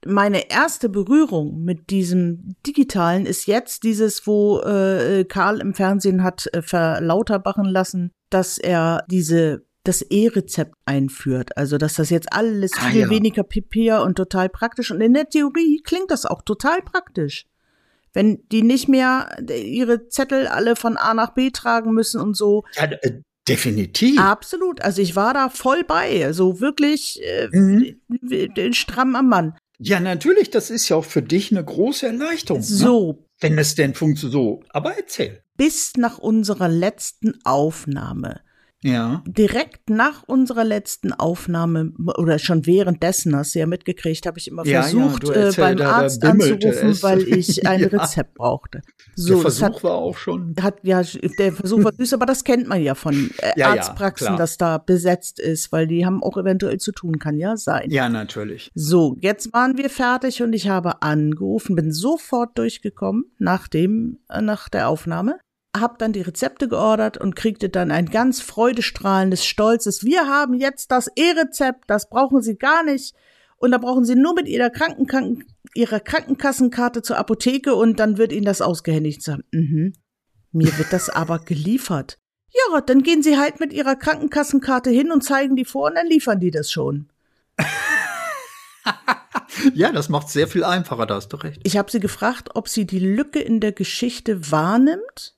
meine 0.05 0.49
erste 0.49 0.89
Berührung 0.89 1.63
mit 1.63 1.89
diesem 1.91 2.55
Digitalen 2.65 3.25
ist 3.25 3.45
jetzt 3.45 3.83
dieses, 3.83 4.25
wo 4.25 4.59
äh, 4.61 5.23
Karl 5.25 5.59
im 5.59 5.73
Fernsehen 5.73 6.23
hat 6.23 6.47
äh, 6.53 6.61
verlauterbachen 6.61 7.65
lassen, 7.65 8.11
dass 8.29 8.57
er 8.57 9.03
diese 9.09 9.65
das 9.83 10.01
E-Rezept 10.01 10.73
einführt. 10.85 11.57
Also 11.57 11.77
dass 11.77 11.95
das 11.95 12.09
jetzt 12.09 12.31
alles 12.33 12.71
Ah, 12.77 12.89
viel 12.89 13.01
ja. 13.01 13.09
weniger 13.09 13.43
Papier 13.43 14.01
und 14.01 14.15
total 14.15 14.49
praktisch. 14.49 14.91
Und 14.91 15.01
in 15.01 15.13
der 15.13 15.29
Theorie 15.29 15.81
klingt 15.83 16.11
das 16.11 16.25
auch 16.25 16.41
total 16.41 16.81
praktisch. 16.81 17.45
Wenn 18.13 18.43
die 18.51 18.61
nicht 18.61 18.89
mehr 18.89 19.37
ihre 19.49 20.07
Zettel 20.09 20.47
alle 20.47 20.75
von 20.75 20.97
A 20.97 21.13
nach 21.13 21.33
B 21.33 21.49
tragen 21.51 21.93
müssen 21.93 22.19
und 22.19 22.35
so. 22.35 22.63
Ja, 22.75 22.85
äh, 22.85 23.21
definitiv. 23.47 24.19
Absolut. 24.19 24.81
Also 24.81 25.01
ich 25.01 25.15
war 25.15 25.33
da 25.33 25.49
voll 25.49 25.83
bei. 25.83 26.25
Also 26.25 26.59
wirklich 26.59 27.21
äh, 27.23 27.47
Mhm. 27.51 28.73
stramm 28.73 29.15
am 29.15 29.29
Mann. 29.29 29.55
Ja, 29.79 29.99
natürlich, 30.01 30.49
das 30.49 30.69
ist 30.71 30.89
ja 30.89 30.97
auch 30.97 31.05
für 31.05 31.21
dich 31.21 31.51
eine 31.51 31.63
große 31.63 32.05
Erleichterung. 32.07 32.59
Ne? 32.61 32.65
So, 32.67 33.23
Wenn 33.39 33.57
es 33.57 33.75
denn 33.75 33.93
funktioniert. 33.95 34.33
So, 34.33 34.61
aber 34.69 34.97
erzähl. 34.97 35.41
Bis 35.59 35.93
nach 35.97 36.17
unserer 36.17 36.67
letzten 36.69 37.33
Aufnahme 37.45 38.39
Ja. 38.81 39.21
Direkt 39.27 39.89
nach 39.89 40.23
unserer 40.25 40.63
letzten 40.63 41.11
Aufnahme 41.11 41.91
oder 42.17 42.39
schon 42.39 42.65
währenddessen, 42.65 43.35
hast 43.35 43.53
du 43.53 43.59
ja 43.59 43.65
mitgekriegt, 43.65 44.25
habe 44.25 44.39
ich 44.39 44.47
immer 44.47 44.65
Ja, 44.65 44.71
ja, 44.71 44.81
versucht, 44.83 45.25
äh, 45.27 45.33
erzähl- 45.47 45.63
beim 45.65 45.77
da- 45.77 45.83
da 45.83 45.91
Arzt 45.97 46.23
anzurufen, 46.23 46.89
es. 46.91 47.03
weil 47.03 47.27
ich 47.27 47.65
ein 47.67 47.81
Ja. 47.81 47.87
Rezept 47.89 48.35
brauchte. 48.35 48.79
Der 49.17 49.23
So, 49.25 49.43
das 49.43 49.57
Versuch 49.57 49.75
hat, 49.79 49.83
war 49.83 49.95
auch 49.95 50.15
schon. 50.17 50.55
hat 50.61 50.75
ja 50.83 51.01
der 51.37 51.51
Versuch 51.51 51.83
war 51.83 51.91
süß, 51.93 52.13
aber 52.13 52.25
das 52.25 52.45
kennt 52.45 52.69
man 52.69 52.81
ja 52.81 52.95
von 52.95 53.31
äh, 53.39 53.47
Ja, 53.47 53.51
ja, 53.57 53.69
Arztpraxen, 53.71 54.37
dass 54.37 54.55
da 54.57 54.77
besetzt 54.77 55.41
ist, 55.41 55.73
weil 55.73 55.85
die 55.85 56.05
haben 56.05 56.23
auch 56.23 56.37
eventuell 56.37 56.77
zu 56.77 56.93
tun, 56.93 57.19
kann 57.19 57.35
ja 57.37 57.57
sein. 57.57 57.89
Ja, 57.91 58.07
natürlich. 58.07 58.71
So, 58.75 59.17
jetzt 59.19 59.51
waren 59.51 59.77
wir 59.77 59.89
fertig 59.89 60.41
und 60.41 60.53
ich 60.53 60.69
habe 60.69 61.01
angerufen, 61.01 61.75
bin 61.75 61.91
sofort 61.91 62.57
durchgekommen 62.57 63.25
nach 63.39 63.67
dem, 63.67 64.19
äh, 64.29 64.39
nach 64.41 64.69
der 64.69 64.87
Aufnahme, 64.87 65.35
hab 65.79 65.99
dann 65.99 66.13
die 66.13 66.21
Rezepte 66.21 66.67
geordert 66.67 67.17
und 67.17 67.35
kriegte 67.35 67.69
dann 67.69 67.91
ein 67.91 68.07
ganz 68.07 68.41
freudestrahlendes, 68.41 69.45
stolzes, 69.45 70.03
wir 70.03 70.27
haben 70.27 70.53
jetzt 70.53 70.91
das 70.91 71.07
E-Rezept, 71.15 71.85
das 71.87 72.09
brauchen 72.09 72.41
Sie 72.41 72.57
gar 72.57 72.83
nicht. 72.83 73.15
Und 73.57 73.71
da 73.71 73.77
brauchen 73.77 74.05
Sie 74.05 74.15
nur 74.15 74.33
mit 74.33 74.47
Ihrer 74.47 74.69
Krankenkranken, 74.69 75.45
Ihrer 75.75 75.99
Krankenkassenkarte 75.99 77.01
zur 77.01 77.17
Apotheke 77.17 77.75
und 77.75 77.99
dann 77.99 78.17
wird 78.17 78.31
Ihnen 78.31 78.45
das 78.45 78.61
ausgehändigt. 78.61 79.19
Ich 79.19 79.25
sag, 79.25 79.39
mhm. 79.51 79.93
Mir 80.51 80.75
wird 80.77 80.93
das 80.93 81.09
aber 81.09 81.39
geliefert. 81.39 82.17
Ja, 82.51 82.81
dann 82.81 83.03
gehen 83.03 83.21
Sie 83.21 83.37
halt 83.37 83.59
mit 83.59 83.73
Ihrer 83.73 83.95
Krankenkassenkarte 83.95 84.89
hin 84.89 85.11
und 85.11 85.23
zeigen 85.23 85.55
die 85.55 85.65
vor 85.65 85.87
und 85.89 85.95
dann 85.95 86.07
liefern 86.07 86.39
die 86.39 86.51
das 86.51 86.71
schon. 86.71 87.09
Ja, 89.73 89.91
das 89.91 90.09
macht 90.09 90.29
sehr 90.29 90.47
viel 90.47 90.63
einfacher, 90.63 91.05
da 91.05 91.15
hast 91.15 91.29
du 91.29 91.37
recht. 91.37 91.59
Ich 91.63 91.77
habe 91.77 91.91
sie 91.91 91.99
gefragt, 91.99 92.51
ob 92.53 92.69
sie 92.69 92.85
die 92.85 92.99
Lücke 92.99 93.39
in 93.39 93.59
der 93.59 93.71
Geschichte 93.71 94.51
wahrnimmt 94.51 95.35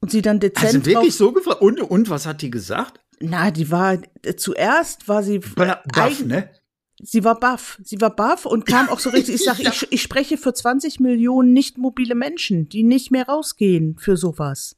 und 0.00 0.10
sie 0.10 0.22
dann 0.22 0.40
dezent 0.40 0.74
Also 0.74 0.86
wirklich 0.86 1.14
so 1.14 1.32
gefragt. 1.32 1.60
Und, 1.62 1.80
und 1.80 2.10
was 2.10 2.26
hat 2.26 2.42
die 2.42 2.50
gesagt? 2.50 3.00
Na, 3.20 3.50
die 3.50 3.70
war 3.70 3.98
äh, 4.22 4.34
zuerst 4.36 5.08
war 5.08 5.22
sie 5.22 5.40
Baff, 5.40 5.78
eigen- 5.96 6.28
ne? 6.28 6.50
sie 7.02 7.22
war 7.24 7.38
baff, 7.38 7.78
sie 7.84 8.00
war 8.00 8.14
baff 8.14 8.46
und 8.46 8.64
kam 8.66 8.88
auch 8.88 8.98
so 8.98 9.10
richtig. 9.16 9.34
Ich 9.36 9.44
sage, 9.44 9.62
ich, 9.62 9.86
ich 9.90 10.02
spreche 10.02 10.36
für 10.38 10.52
20 10.54 11.00
Millionen 11.00 11.52
nicht 11.52 11.76
mobile 11.78 12.14
Menschen, 12.14 12.68
die 12.68 12.82
nicht 12.82 13.10
mehr 13.10 13.26
rausgehen 13.26 13.96
für 13.98 14.16
sowas. 14.16 14.76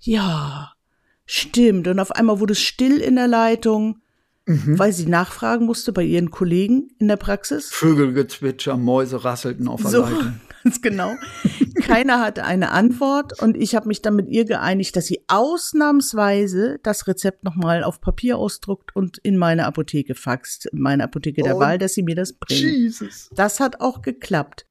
Ja, 0.00 0.72
stimmt. 1.26 1.88
Und 1.88 1.98
auf 2.00 2.12
einmal 2.12 2.40
wurde 2.40 2.52
es 2.52 2.60
still 2.60 2.98
in 2.98 3.16
der 3.16 3.28
Leitung, 3.28 3.98
Mhm. 4.46 4.78
weil 4.78 4.92
sie 4.92 5.06
nachfragen 5.06 5.64
musste 5.64 5.90
bei 5.94 6.02
ihren 6.02 6.30
Kollegen 6.30 6.90
in 6.98 7.08
der 7.08 7.16
Praxis. 7.16 7.70
Vögelgezwitscher, 7.72 8.76
Mäuse 8.76 9.24
rasselten 9.24 9.68
auf 9.68 9.80
der 9.80 9.90
So, 9.90 10.00
Leitung. 10.02 10.38
Ganz 10.64 10.82
genau. 10.82 11.14
Keiner 11.82 12.20
hatte 12.20 12.44
eine 12.44 12.70
Antwort 12.70 13.40
und 13.40 13.56
ich 13.56 13.74
habe 13.74 13.88
mich 13.88 14.02
dann 14.02 14.16
mit 14.16 14.28
ihr 14.28 14.44
geeinigt, 14.44 14.96
dass 14.96 15.06
sie 15.06 15.22
ausnahmsweise 15.28 16.78
das 16.82 17.06
Rezept 17.06 17.44
nochmal 17.44 17.84
auf 17.84 18.00
Papier 18.00 18.38
ausdruckt 18.38 18.94
und 18.96 19.18
in 19.18 19.36
meine 19.36 19.66
Apotheke 19.66 20.14
faxt, 20.14 20.66
in 20.66 20.80
meine 20.80 21.04
Apotheke 21.04 21.42
der 21.42 21.56
Oh, 21.56 21.60
Wahl, 21.60 21.78
dass 21.78 21.94
sie 21.94 22.02
mir 22.02 22.16
das 22.16 22.32
bringt. 22.32 22.60
Jesus. 22.60 23.30
Das 23.34 23.60
hat 23.60 23.80
auch 23.80 24.02
geklappt. 24.02 24.66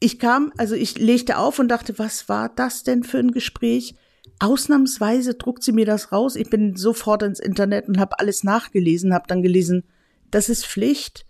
Ich 0.00 0.18
kam, 0.18 0.52
also 0.56 0.74
ich 0.74 0.98
legte 0.98 1.38
auf 1.38 1.58
und 1.58 1.68
dachte, 1.68 1.98
was 1.98 2.28
war 2.28 2.48
das 2.48 2.82
denn 2.82 3.02
für 3.02 3.18
ein 3.18 3.30
Gespräch? 3.30 3.94
Ausnahmsweise 4.38 5.34
druckt 5.34 5.62
sie 5.62 5.72
mir 5.72 5.86
das 5.86 6.12
raus. 6.12 6.36
Ich 6.36 6.50
bin 6.50 6.76
sofort 6.76 7.22
ins 7.22 7.40
Internet 7.40 7.88
und 7.88 7.98
habe 7.98 8.18
alles 8.18 8.44
nachgelesen, 8.44 9.14
habe 9.14 9.24
dann 9.28 9.42
gelesen, 9.42 9.84
das 10.30 10.48
ist 10.48 10.66
Pflicht. 10.66 11.25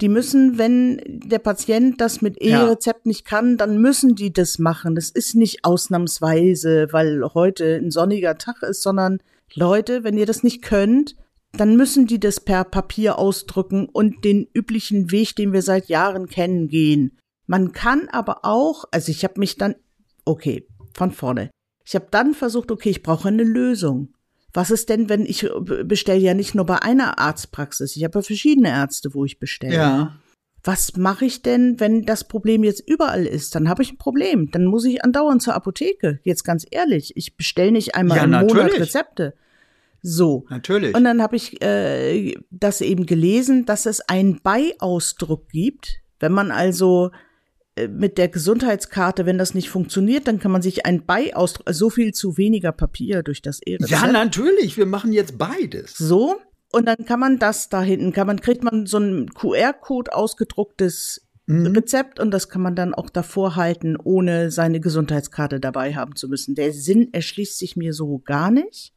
Die 0.00 0.08
müssen, 0.08 0.58
wenn 0.58 1.00
der 1.06 1.40
Patient 1.40 2.00
das 2.00 2.22
mit 2.22 2.42
Ja. 2.42 2.64
E-Rezept 2.64 3.06
nicht 3.06 3.24
kann, 3.24 3.56
dann 3.56 3.78
müssen 3.78 4.14
die 4.14 4.32
das 4.32 4.58
machen. 4.58 4.94
Das 4.94 5.10
ist 5.10 5.34
nicht 5.34 5.64
ausnahmsweise, 5.64 6.88
weil 6.92 7.22
heute 7.34 7.76
ein 7.76 7.90
sonniger 7.90 8.38
Tag 8.38 8.62
ist, 8.62 8.82
sondern 8.82 9.18
Leute, 9.54 10.04
wenn 10.04 10.16
ihr 10.16 10.26
das 10.26 10.42
nicht 10.42 10.62
könnt, 10.62 11.16
dann 11.52 11.76
müssen 11.76 12.06
die 12.06 12.20
das 12.20 12.40
per 12.40 12.64
Papier 12.64 13.18
ausdrücken 13.18 13.88
und 13.88 14.24
den 14.24 14.46
üblichen 14.52 15.10
Weg, 15.10 15.34
den 15.34 15.52
wir 15.52 15.62
seit 15.62 15.88
Jahren 15.88 16.28
kennen, 16.28 16.68
gehen. 16.68 17.16
Man 17.46 17.72
kann 17.72 18.08
aber 18.10 18.44
auch, 18.44 18.84
also 18.90 19.10
ich 19.10 19.24
habe 19.24 19.40
mich 19.40 19.56
dann, 19.56 19.74
okay, 20.24 20.68
von 20.94 21.10
vorne. 21.10 21.50
Ich 21.86 21.94
habe 21.94 22.08
dann 22.10 22.34
versucht, 22.34 22.70
okay, 22.70 22.90
ich 22.90 23.02
brauche 23.02 23.28
eine 23.28 23.44
Lösung. 23.44 24.12
Was 24.52 24.70
ist 24.70 24.88
denn, 24.88 25.08
wenn 25.08 25.26
ich 25.26 25.48
bestelle 25.84 26.20
ja 26.20 26.34
nicht 26.34 26.54
nur 26.54 26.64
bei 26.64 26.80
einer 26.82 27.18
Arztpraxis, 27.18 27.96
ich 27.96 28.04
habe 28.04 28.18
ja 28.18 28.22
verschiedene 28.22 28.70
Ärzte, 28.70 29.12
wo 29.14 29.24
ich 29.24 29.38
bestelle. 29.38 29.74
Ja. 29.74 30.16
Was 30.64 30.96
mache 30.96 31.24
ich 31.24 31.42
denn, 31.42 31.78
wenn 31.78 32.04
das 32.04 32.26
Problem 32.26 32.64
jetzt 32.64 32.82
überall 32.86 33.26
ist? 33.26 33.54
Dann 33.54 33.68
habe 33.68 33.82
ich 33.82 33.92
ein 33.92 33.98
Problem. 33.98 34.50
Dann 34.50 34.64
muss 34.64 34.84
ich 34.84 35.04
andauernd 35.04 35.40
zur 35.42 35.54
Apotheke. 35.54 36.18
Jetzt 36.24 36.44
ganz 36.44 36.66
ehrlich, 36.70 37.12
ich 37.16 37.36
bestelle 37.36 37.72
nicht 37.72 37.94
einmal 37.94 38.18
Ja, 38.18 38.24
im 38.24 38.30
Monat 38.30 38.52
natürlich. 38.52 38.80
Rezepte. 38.80 39.34
So. 40.02 40.46
Natürlich. 40.48 40.94
Und 40.94 41.04
dann 41.04 41.22
habe 41.22 41.36
ich 41.36 41.62
äh, 41.62 42.34
das 42.50 42.80
eben 42.80 43.06
gelesen, 43.06 43.66
dass 43.66 43.86
es 43.86 44.00
einen 44.00 44.40
Beiausdruck 44.42 45.48
gibt. 45.48 46.00
Wenn 46.20 46.32
man 46.32 46.50
also 46.50 47.10
äh, 47.12 47.27
mit 47.86 48.18
der 48.18 48.28
Gesundheitskarte, 48.28 49.26
wenn 49.26 49.38
das 49.38 49.54
nicht 49.54 49.70
funktioniert, 49.70 50.26
dann 50.26 50.40
kann 50.40 50.50
man 50.50 50.62
sich 50.62 50.84
einen 50.84 51.06
Beiausdruck, 51.06 51.68
also 51.68 51.86
so 51.86 51.90
viel 51.90 52.12
zu 52.12 52.36
weniger 52.36 52.72
Papier 52.72 53.22
durch 53.22 53.42
das 53.42 53.60
E-Rezept. 53.60 53.90
ja, 53.90 54.10
natürlich. 54.10 54.76
Wir 54.76 54.86
machen 54.86 55.12
jetzt 55.12 55.38
beides. 55.38 55.96
So. 55.96 56.40
Und 56.72 56.86
dann 56.86 57.04
kann 57.06 57.20
man 57.20 57.38
das 57.38 57.68
da 57.68 57.80
hinten, 57.82 58.12
kann 58.12 58.26
man, 58.26 58.40
kriegt 58.40 58.62
man 58.62 58.86
so 58.86 58.98
ein 58.98 59.30
QR-Code 59.30 60.14
ausgedrucktes 60.14 61.28
Mhm. 61.48 61.68
Rezept 61.68 62.20
und 62.20 62.30
das 62.30 62.50
kann 62.50 62.60
man 62.60 62.76
dann 62.76 62.92
auch 62.92 63.08
davor 63.08 63.56
halten, 63.56 63.96
ohne 63.96 64.50
seine 64.50 64.80
Gesundheitskarte 64.80 65.60
dabei 65.60 65.94
haben 65.94 66.14
zu 66.14 66.28
müssen. 66.28 66.54
Der 66.54 66.74
Sinn 66.74 67.08
erschließt 67.12 67.58
sich 67.58 67.74
mir 67.74 67.94
so 67.94 68.18
gar 68.18 68.50
nicht. 68.50 68.92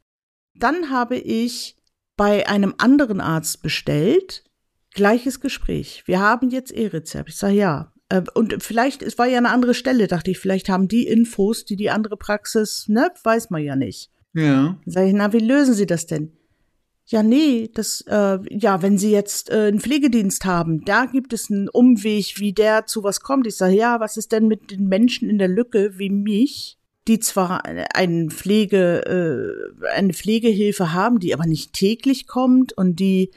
Dann 0.54 0.90
habe 0.90 1.16
ich 1.16 1.78
bei 2.18 2.48
einem 2.50 2.76
anderen 2.78 3.22
Arzt 3.22 3.62
bestellt, 3.62 4.44
gleiches 4.94 5.40
Gespräch. 5.40 6.04
Wir 6.08 6.20
haben 6.20 6.50
jetzt 6.50 6.74
E-Rezept. 6.74 7.30
Ich 7.30 7.38
sage 7.38 7.56
ja. 7.56 7.94
Äh, 8.12 8.24
Und 8.34 8.62
vielleicht, 8.62 9.01
es 9.01 9.18
war 9.18 9.27
ja 9.27 9.38
eine 9.38 9.50
andere 9.50 9.74
Stelle, 9.74 10.08
dachte 10.08 10.32
ich, 10.32 10.39
vielleicht 10.39 10.70
haben 10.70 10.88
die 10.88 11.08
Infos, 11.08 11.65
die 11.65 11.77
die 11.77 11.89
andere 11.89 12.18
Praxis, 12.18 12.86
ne, 12.88 13.10
weiß 13.24 13.50
man 13.50 13.63
ja 13.63 13.75
nicht. 13.75 14.12
Ja. 14.34 14.77
Sag 14.86 15.08
ich, 15.08 15.13
na, 15.13 15.34
wie 15.34 15.39
lösen 15.39 15.74
Sie 15.74 15.86
das 15.86 16.06
denn? 16.06 16.34
Ja, 17.06 17.24
nee, 17.24 17.70
das, 17.74 18.01
äh, 18.08 18.39
ja, 18.50 18.82
wenn 18.82 18.98
Sie 18.98 19.12
jetzt 19.12 19.50
äh, 19.50 19.68
einen 19.68 19.80
Pflegedienst 19.80 20.46
haben, 20.46 20.86
da 20.86 21.06
gibt 21.06 21.34
es 21.34 21.50
einen 21.50 21.68
Umweg, 21.68 22.39
wie 22.39 22.53
der 22.53 22.86
zu 22.86 23.03
was 23.03 23.22
kommt. 23.22 23.48
Ich 23.48 23.56
sage, 23.56 23.75
ja, 23.75 24.00
was 24.00 24.18
ist 24.18 24.32
denn 24.32 24.48
mit 24.48 24.72
den 24.72 24.88
Menschen 24.88 25.30
in 25.30 25.38
der 25.38 25.50
Lücke 25.50 25.98
wie 25.98 26.10
mich, 26.10 26.77
die 27.08 27.20
zwar 27.20 27.65
einen 27.65 28.30
Pflege, 28.30 29.06
äh, 29.06 29.88
eine 29.94 30.13
Pflegehilfe 30.13 30.94
haben, 30.94 31.20
die 31.20 31.34
aber 31.34 31.48
nicht 31.48 31.74
täglich 31.74 32.27
kommt 32.27 32.74
und 32.74 33.00
die 33.00 33.32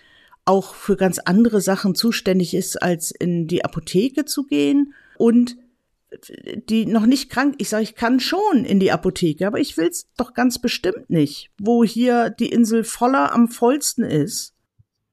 auch 0.45 0.75
für 0.75 0.97
ganz 0.97 1.19
andere 1.19 1.61
Sachen 1.61 1.95
zuständig 1.95 2.55
ist, 2.55 2.83
als 2.83 3.11
in 3.11 3.47
die 3.47 3.65
Apotheke 3.65 4.25
zu 4.25 4.45
gehen 4.45 4.95
und 5.17 5.57
die 6.69 6.87
noch 6.87 7.07
nicht 7.07 7.31
krank, 7.31 7.57
ich 7.59 7.69
sage, 7.69 7.83
ich 7.83 7.95
kann 7.95 8.21
schon 8.21 8.65
in 8.65 8.81
die 8.81 8.93
Apotheke, 8.93 9.47
aber 9.47 9.59
ich 9.59 9.77
will's 9.77 10.09
doch 10.17 10.35
ganz 10.35 10.61
bestimmt 10.61 11.11
nicht, 11.11 11.51
wo 11.59 11.85
hier 11.85 12.31
die 12.31 12.51
Insel 12.51 12.85
voller 12.85 13.33
am 13.33 13.49
vollsten 13.49 14.05
ist. 14.05 14.55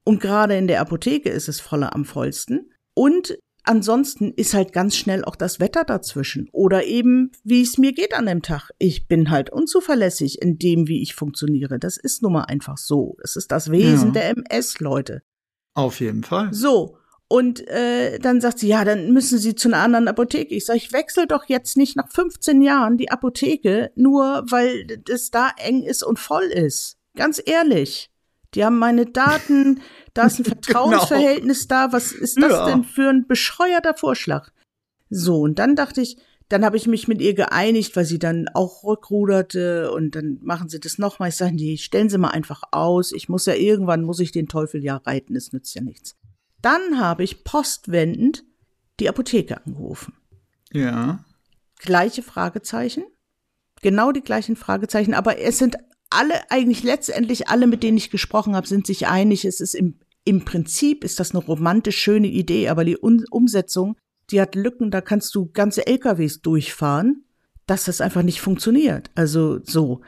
Und 0.04 0.20
gerade 0.20 0.58
in 0.58 0.68
der 0.68 0.82
Apotheke 0.82 1.30
ist 1.30 1.48
es 1.48 1.60
voller 1.60 1.96
am 1.96 2.06
vollsten. 2.06 2.72
Und 2.94 3.38
ansonsten 3.72 4.32
ist 4.34 4.54
halt 4.54 4.74
ganz 4.74 4.96
schnell 4.96 5.26
auch 5.26 5.36
das 5.36 5.60
Wetter 5.60 5.84
dazwischen. 5.84 6.48
Oder 6.52 6.84
eben, 6.86 7.32
wie 7.44 7.62
es 7.64 7.78
mir 7.80 7.94
geht 7.94 8.14
an 8.14 8.28
dem 8.28 8.42
Tag. 8.44 8.70
Ich 8.78 9.08
bin 9.08 9.32
halt 9.32 9.50
unzuverlässig 9.52 10.42
in 10.42 10.60
dem, 10.60 10.88
wie 10.88 11.02
ich 11.02 11.16
funktioniere. 11.16 11.80
Das 11.80 11.98
ist 11.98 12.22
nun 12.22 12.34
mal 12.34 12.44
einfach 12.44 12.78
so. 12.78 13.16
Das 13.22 13.36
ist 13.36 13.52
das 13.52 13.72
Wesen 13.72 14.14
Ja. 14.14 14.22
der 14.22 14.30
MS, 14.38 14.80
Leute. 14.80 15.24
Auf 15.74 16.00
jeden 16.02 16.24
Fall. 16.24 16.54
So. 16.54 16.98
Und 17.28 17.66
äh, 17.70 18.20
dann 18.20 18.42
sagt 18.42 18.60
sie, 18.60 18.68
ja, 18.68 18.84
dann 18.84 19.14
müssen 19.14 19.40
Sie 19.40 19.56
zu 19.56 19.70
einer 19.70 19.78
anderen 19.78 20.10
Apotheke. 20.10 20.54
Ich 20.54 20.66
sage, 20.66 20.78
ich 20.80 20.92
wechsle 20.92 21.28
doch 21.28 21.46
jetzt 21.48 21.78
nicht 21.78 21.96
nach 21.96 22.12
15 22.12 22.62
Jahren 22.62 22.98
die 22.98 23.10
Apotheke, 23.10 23.92
nur 23.96 24.44
weil 24.50 24.86
das 25.06 25.32
da 25.32 25.50
eng 25.58 25.82
ist 25.84 26.04
und 26.04 26.20
voll 26.20 26.44
ist. 26.44 26.98
Ganz 27.16 27.42
ehrlich. 27.46 28.11
Die 28.54 28.66
haben 28.66 28.80
meine 28.80 29.06
Daten, 29.06 29.82
da 30.14 30.26
ist 30.28 30.40
ein 30.40 30.46
Vertrauensverhältnis 30.46 31.68
da. 31.68 31.92
Was 31.94 32.12
ist 32.12 32.42
das 32.42 32.52
Ja. 32.52 32.66
denn 32.66 32.84
für 32.84 33.10
ein 33.10 33.28
bescheuerter 33.28 33.94
Vorschlag? 33.96 34.50
So, 35.10 35.42
und 35.42 35.60
dann 35.60 35.76
dachte 35.76 36.02
ich, 36.02 36.18
dann 36.50 36.66
habe 36.66 36.76
ich 36.76 36.86
mich 36.86 37.08
mit 37.08 37.22
ihr 37.22 37.34
geeinigt, 37.34 37.96
weil 37.96 38.04
sie 38.04 38.20
dann 38.20 38.50
auch 38.54 38.84
rückruderte 38.84 39.92
und 39.92 40.16
dann 40.16 40.40
machen 40.42 40.68
sie 40.68 40.82
das 40.82 40.98
nochmal. 40.98 41.30
Ich 41.30 41.36
sage, 41.38 41.56
nee, 41.56 41.78
stellen 41.78 42.10
Sie 42.10 42.18
mal 42.18 42.32
einfach 42.32 42.62
aus. 42.72 43.14
Ich 43.14 43.30
muss 43.30 43.46
ja 43.46 43.54
irgendwann, 43.54 44.04
muss 44.04 44.20
ich 44.20 44.34
den 44.34 44.48
Teufel 44.50 44.84
ja 44.84 44.98
reiten, 44.98 45.36
es 45.38 45.54
nützt 45.54 45.74
ja 45.76 45.82
nichts. 45.82 46.18
Dann 46.62 47.00
habe 47.00 47.24
ich 47.24 47.46
postwendend 47.46 48.44
die 49.00 49.08
Apotheke 49.08 49.66
angerufen. 49.66 50.14
Ja. 50.74 51.24
Gleiche 51.80 52.22
Fragezeichen, 52.22 53.04
genau 53.82 54.12
die 54.12 54.22
gleichen 54.22 54.58
Fragezeichen, 54.58 55.14
aber 55.14 55.40
es 55.40 55.58
sind 55.58 55.78
alle, 56.12 56.50
eigentlich 56.50 56.84
letztendlich 56.84 57.48
alle, 57.48 57.68
mit 57.68 57.84
denen 57.84 57.98
ich 57.98 58.10
gesprochen 58.12 58.56
habe, 58.56 58.68
sind 58.68 58.86
sich 58.86 59.08
einig, 59.08 59.46
es 59.46 59.60
ist 59.60 59.74
im, 59.74 59.96
im 60.24 60.46
Prinzip 60.46 61.04
ist 61.04 61.20
das 61.20 61.34
eine 61.34 61.44
romantisch 61.44 61.98
schöne 61.98 62.28
Idee, 62.28 62.70
aber 62.70 62.86
die 62.86 63.02
Un 63.02 63.26
Umsetzung, 63.32 63.98
die 64.30 64.40
hat 64.40 64.56
Lücken, 64.56 64.92
da 64.92 65.02
kannst 65.02 65.34
du 65.36 65.50
ganze 65.52 65.88
LKWs 65.88 66.42
durchfahren, 66.42 67.26
dass 67.66 67.86
das 67.86 68.02
einfach 68.02 68.24
nicht 68.24 68.42
funktioniert. 68.42 69.10
Also 69.16 69.60
so. 69.64 70.02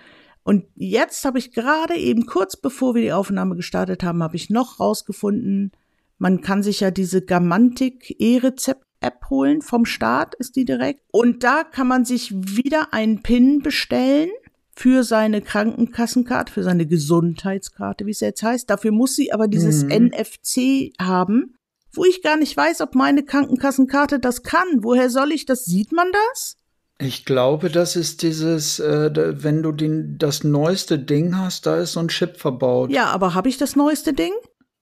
Und 0.43 0.65
jetzt 0.75 1.24
habe 1.25 1.39
ich 1.39 1.51
gerade 1.51 1.95
eben 1.95 2.25
kurz 2.25 2.57
bevor 2.57 2.95
wir 2.95 3.01
die 3.01 3.13
Aufnahme 3.13 3.55
gestartet 3.55 4.03
haben, 4.03 4.22
habe 4.22 4.36
ich 4.36 4.50
noch 4.50 4.79
rausgefunden, 4.79 5.72
man 6.17 6.41
kann 6.41 6.63
sich 6.63 6.79
ja 6.79 6.91
diese 6.91 7.22
Gamantik 7.22 8.15
E-Rezept 8.19 8.86
App 9.03 9.29
holen 9.29 9.62
vom 9.62 9.86
Staat 9.86 10.33
ist 10.36 10.55
die 10.55 10.65
direkt 10.65 11.01
und 11.12 11.43
da 11.43 11.63
kann 11.63 11.88
man 11.88 12.05
sich 12.05 12.33
wieder 12.33 12.93
einen 12.93 13.22
Pin 13.22 13.60
bestellen 13.60 14.29
für 14.75 15.03
seine 15.03 15.42
Krankenkassenkarte, 15.42 16.51
für 16.51 16.63
seine 16.63 16.86
Gesundheitskarte, 16.86 18.06
wie 18.06 18.12
es 18.12 18.20
jetzt 18.20 18.44
heißt. 18.44 18.70
Dafür 18.70 18.92
muss 18.92 19.15
sie 19.15 19.32
aber 19.32 19.48
dieses 19.48 19.84
mhm. 19.84 20.08
NFC 20.08 20.94
haben, 21.00 21.56
wo 21.94 22.03
ich 22.06 22.24
gar 22.24 22.38
nicht 22.38 22.58
weiß, 22.58 22.82
ob 22.82 22.96
meine 22.96 23.24
Krankenkassenkarte 23.24 24.20
das 24.20 24.44
kann. 24.44 24.68
Woher 24.84 25.10
soll 25.10 25.32
ich 25.32 25.46
das? 25.46 25.65
Sieht 25.65 25.92
man 25.92 26.08
das? 26.12 26.58
Ich 27.00 27.25
glaube, 27.25 27.70
das 27.70 27.96
ist 27.96 28.22
dieses, 28.22 28.80
äh, 28.80 29.12
wenn 29.44 29.62
du 29.62 29.72
den, 29.72 30.18
das 30.18 30.44
neueste 30.44 30.98
Ding 30.98 31.38
hast, 31.38 31.65
da 31.65 31.77
ist 31.77 31.94
so 31.94 32.00
ein 32.00 32.08
Chip 32.08 32.38
verbaut. 32.38 32.92
Ja, 32.92 33.08
aber 33.08 33.34
habe 33.34 33.50
ich 33.50 33.58
das 33.58 33.75
neueste 33.75 34.13
Ding? 34.13 34.34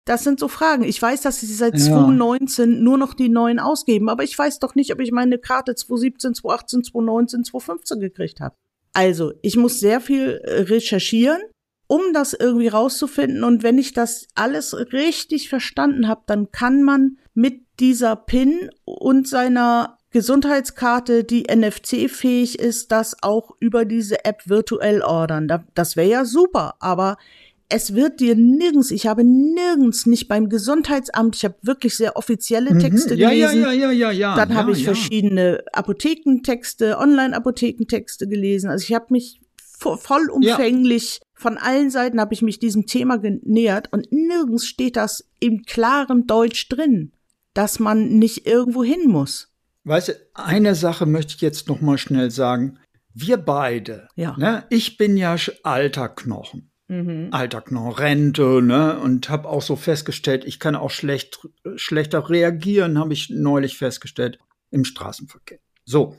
Das 0.05 0.25
sind 0.25 0.41
so 0.41 0.49
Fragen. 0.49 0.85
Ich 0.85 1.01
weiß, 1.01 1.21
dass 1.21 1.41
sie 1.41 1.47
seit 1.47 1.75
ja. 1.75 1.85
2019 1.85 2.83
nur 2.83 2.97
noch 2.97 3.13
die 3.13 3.29
neuen 3.29 3.59
ausgeben, 3.59 4.09
aber 4.09 4.25
ich 4.25 4.39
weiß 4.39 4.59
doch 4.59 4.75
nicht, 4.75 4.93
ob 4.93 5.01
ich 5.01 5.13
meine 5.13 5.39
Karte 5.39 5.75
2017, 5.75 6.35
2018, 6.35 6.85
2019, 6.85 7.45
2015 7.45 8.01
gekriegt 8.01 8.41
habe. 8.41 8.57
Also, 8.99 9.33
ich 9.43 9.57
muss 9.57 9.79
sehr 9.79 10.01
viel 10.01 10.41
äh, 10.43 10.63
recherchieren, 10.63 11.41
um 11.87 12.01
das 12.13 12.33
irgendwie 12.33 12.67
rauszufinden. 12.67 13.45
Und 13.45 13.63
wenn 13.63 13.79
ich 13.79 13.93
das 13.93 14.27
alles 14.35 14.75
richtig 14.93 15.49
verstanden 15.49 16.09
habe, 16.09 16.23
dann 16.27 16.51
kann 16.51 16.83
man 16.83 17.17
mit 17.33 17.61
dieser 17.79 18.17
PIN 18.17 18.71
und 18.85 19.29
seiner 19.29 19.99
Gesundheitskarte, 20.11 21.23
die 21.23 21.45
NFC-fähig 21.45 22.59
ist, 22.59 22.91
das 22.91 23.23
auch 23.23 23.53
über 23.61 23.85
diese 23.85 24.25
App 24.25 24.49
virtuell 24.49 25.03
ordern. 25.03 25.47
Das 25.77 25.95
wäre 25.95 26.09
ja 26.11 26.25
super, 26.25 26.75
aber 26.81 27.19
es 27.69 27.95
wird 27.95 28.21
dir 28.21 28.35
nirgends, 28.35 28.91
ich 28.91 29.07
habe 29.07 29.25
nirgends, 29.25 30.07
nicht 30.07 30.29
beim 30.29 30.49
Gesundheitsamt, 30.49 31.37
ich 31.37 31.45
habe 31.45 31.57
wirklich 31.63 31.97
sehr 31.97 32.17
offizielle 32.17 32.75
mhm. 32.75 32.79
Texte 32.79 33.15
mhm, 33.15 33.21
ja, 33.21 33.29
gelesen. 33.31 33.61
Ja, 33.61 33.73
ja, 33.73 33.91
ja, 33.91 33.91
ja, 33.91 34.11
ja. 34.11 34.37
Dann 34.37 34.51
ja, 34.51 34.55
habe 34.57 34.73
ich 34.73 34.79
ja. 34.79 34.85
verschiedene 34.87 35.63
Apothekentexte, 35.73 36.97
Online-Apothekentexte 36.99 38.27
gelesen. 38.27 38.71
Also 38.71 38.85
ich 38.85 38.95
habe 38.95 39.07
mich 39.11 39.41
vollumfänglich 39.79 41.21
von 41.35 41.57
allen 41.57 41.91
Seiten 41.91 42.21
habe 42.21 42.35
ich 42.35 42.43
mich 42.43 42.59
diesem 42.59 42.87
Thema 42.87 43.19
genähert 43.19 43.93
und 43.93 44.11
nirgends 44.11 44.67
steht 44.67 44.97
das 44.97 45.31
im 45.39 45.63
klaren 45.63 46.27
Deutsch 46.27 46.69
drin, 46.69 47.13
dass 47.55 47.79
man 47.79 48.19
nicht 48.19 48.47
irgendwo 48.47 48.83
hin 48.83 49.07
muss. 49.07 49.53
Weißt 49.85 50.09
du, 50.09 50.13
eine 50.35 50.75
Sache 50.75 51.07
möchte 51.07 51.35
ich 51.37 51.41
jetzt 51.41 51.69
noch 51.69 51.81
mal 51.81 51.97
schnell 51.97 52.31
sagen. 52.31 52.79
Wir 53.15 53.37
beide, 53.37 54.09
ja. 54.17 54.37
ne, 54.37 54.65
ich 54.69 54.99
bin 54.99 55.17
ja 55.17 55.37
alter 55.63 56.09
Knochen. 56.09 56.71
Mhm. 56.89 57.29
Alter 57.33 57.61
Knochen, 57.61 57.93
Rente, 57.93 58.63
ne, 58.63 58.99
und 58.99 59.29
habe 59.29 59.49
auch 59.49 59.63
so 59.63 59.77
festgestellt, 59.77 60.45
ich 60.45 60.59
kann 60.59 60.75
auch 60.75 60.91
schlecht, 60.91 61.47
schlechter 61.77 62.29
reagieren, 62.29 62.99
habe 62.99 63.13
ich 63.13 63.31
neulich 63.31 63.77
festgestellt, 63.79 64.39
im 64.71 64.85
Straßenverkehr. 64.85 65.59
So, 65.85 66.17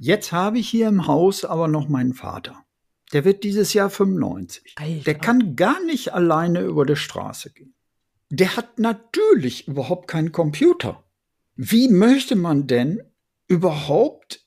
jetzt 0.00 0.32
habe 0.32 0.58
ich 0.58 0.68
hier 0.68 0.88
im 0.88 1.06
Haus 1.06 1.44
aber 1.44 1.68
noch 1.68 1.88
meinen 1.88 2.14
Vater. 2.14 2.56
Der 3.12 3.24
wird 3.24 3.42
dieses 3.42 3.72
Jahr 3.72 3.90
95. 3.90 4.74
Alter. 4.76 5.04
Der 5.04 5.14
kann 5.14 5.56
gar 5.56 5.82
nicht 5.84 6.12
alleine 6.12 6.60
über 6.60 6.86
die 6.86 6.96
Straße 6.96 7.50
gehen. 7.50 7.74
Der 8.30 8.56
hat 8.56 8.78
natürlich 8.78 9.66
überhaupt 9.66 10.06
keinen 10.06 10.30
Computer 10.30 11.02
wie 11.62 11.88
möchte 11.88 12.36
man 12.36 12.66
denn 12.66 13.02
überhaupt 13.46 14.46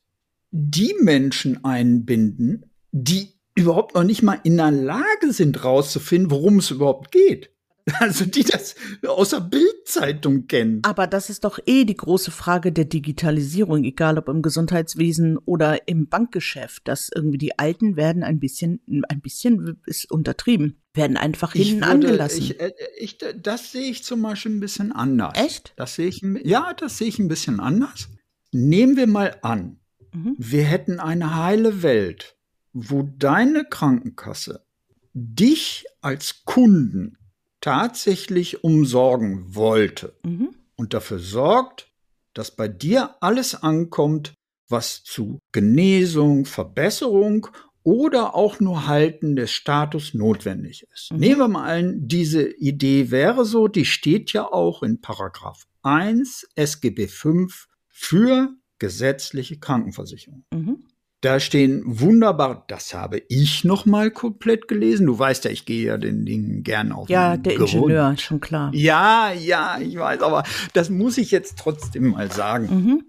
die 0.50 0.96
Menschen 1.00 1.64
einbinden, 1.64 2.72
die 2.92 3.33
überhaupt 3.56 3.96
noch 3.96 4.04
nicht 4.04 4.24
mal 4.24 4.40
in 4.44 4.58
der 4.58 4.72
Lage 4.72 5.32
sind, 5.32 5.64
rauszufinden, 5.64 6.32
worum 6.32 6.60
es 6.60 6.72
überhaupt 6.72 7.12
geht? 7.12 7.54
Also 8.00 8.26
die 8.26 8.44
das 8.44 8.76
aus 9.06 9.32
der 9.32 9.42
Bildzeitung 9.42 10.48
kennen. 10.48 10.80
Aber 10.84 11.08
das 11.08 11.30
ist 11.30 11.44
doch 11.44 11.60
eh 11.66 11.84
die 11.84 11.98
große 11.98 12.32
Frage 12.32 12.72
der 12.72 12.86
Digitalisierung, 12.86 13.84
egal 13.84 14.18
ob 14.18 14.30
im 14.30 14.42
Gesundheitswesen 14.42 15.38
oder 15.38 15.88
im 15.88 16.08
Bankgeschäft, 16.08 16.88
dass 16.88 17.10
irgendwie 17.14 17.38
die 17.38 17.60
Alten 17.60 17.96
werden 17.96 18.24
ein 18.24 18.40
bisschen, 18.40 18.80
ein 19.10 19.22
bisschen 19.22 19.82
ist 19.86 20.10
untertrieben, 20.10 20.82
werden 20.94 21.18
einfach 21.18 21.54
hinten 21.54 21.82
würde, 21.82 21.88
angelassen. 21.88 22.42
Ich, 22.42 22.60
äh, 22.60 22.72
ich, 22.98 23.18
das 23.18 23.72
sehe 23.72 23.90
ich 23.90 24.04
zum 24.04 24.22
Beispiel 24.22 24.54
ein 24.54 24.60
bisschen 24.60 24.92
anders. 24.92 25.34
Echt? 25.36 25.74
Das 25.76 25.96
sehe 25.96 26.08
ich, 26.08 26.24
ja, 26.44 26.74
das 26.74 26.98
sehe 26.98 27.08
ich 27.08 27.20
ein 27.20 27.28
bisschen 27.28 27.60
anders. 27.60 28.08
Nehmen 28.52 28.96
wir 28.96 29.08
mal 29.08 29.36
an, 29.42 29.80
mhm. 30.14 30.36
wir 30.38 30.64
hätten 30.64 31.00
eine 31.00 31.36
heile 31.36 31.84
Welt, 31.84 32.38
wo 32.74 33.04
deine 33.04 33.66
Krankenkasse 33.66 34.66
dich 35.14 35.86
als 36.02 36.44
Kunden 36.46 37.18
tatsächlich 37.62 38.64
umsorgen 38.64 39.56
wollte 39.56 40.18
mhm. 40.24 40.56
und 40.76 40.94
dafür 40.94 41.20
sorgt, 41.20 41.92
dass 42.34 42.56
bei 42.56 42.68
dir 42.68 43.16
alles 43.22 43.56
ankommt, 43.56 44.34
was 44.68 45.04
zu 45.04 45.40
Genesung, 45.52 46.46
Verbesserung 46.46 47.48
oder 47.84 48.34
auch 48.34 48.60
nur 48.60 48.88
Halten 48.88 49.36
des 49.36 49.52
Status 49.52 50.14
notwendig 50.14 50.88
ist. 50.94 51.12
Mhm. 51.12 51.20
Nehmen 51.20 51.40
wir 51.40 51.48
mal 51.48 51.80
an, 51.80 52.08
diese 52.08 52.50
Idee 52.50 53.12
wäre 53.12 53.46
so, 53.46 53.68
die 53.68 53.86
steht 53.86 54.34
ja 54.34 54.46
auch 54.52 54.84
in 54.84 55.00
Paragraph 55.00 55.66
1 55.84 56.48
SGB 56.56 57.08
5 57.08 57.68
für 57.88 58.56
gesetzliche 58.80 59.60
Krankenversicherung. 59.60 60.44
Mhm. 60.52 60.83
Da 61.24 61.40
stehen 61.40 61.84
wunderbar, 61.86 62.66
das 62.68 62.94
habe 62.94 63.22
ich 63.30 63.64
noch 63.64 63.86
mal 63.86 64.12
komplett 64.12 64.68
gelesen. 64.68 65.06
Du 65.06 65.18
weißt 65.18 65.46
ja, 65.46 65.52
ich 65.52 65.66
gehe 65.66 65.86
ja 65.86 65.98
den 65.98 66.26
Dingen 66.26 66.64
gern 66.64 66.92
auf. 66.92 67.10
Ja, 67.10 67.38
der 67.38 67.56
Grund. 67.56 67.74
Ingenieur, 67.74 68.18
schon 68.18 68.42
klar. 68.42 68.72
Ja, 68.74 69.32
ja, 69.32 69.80
ich 69.80 69.96
weiß, 69.98 70.22
aber 70.22 70.44
das 70.74 70.90
muss 70.90 71.18
ich 71.18 71.32
jetzt 71.32 71.58
trotzdem 71.58 72.10
mal 72.10 72.30
sagen. 72.30 72.66
Mhm. 72.66 73.04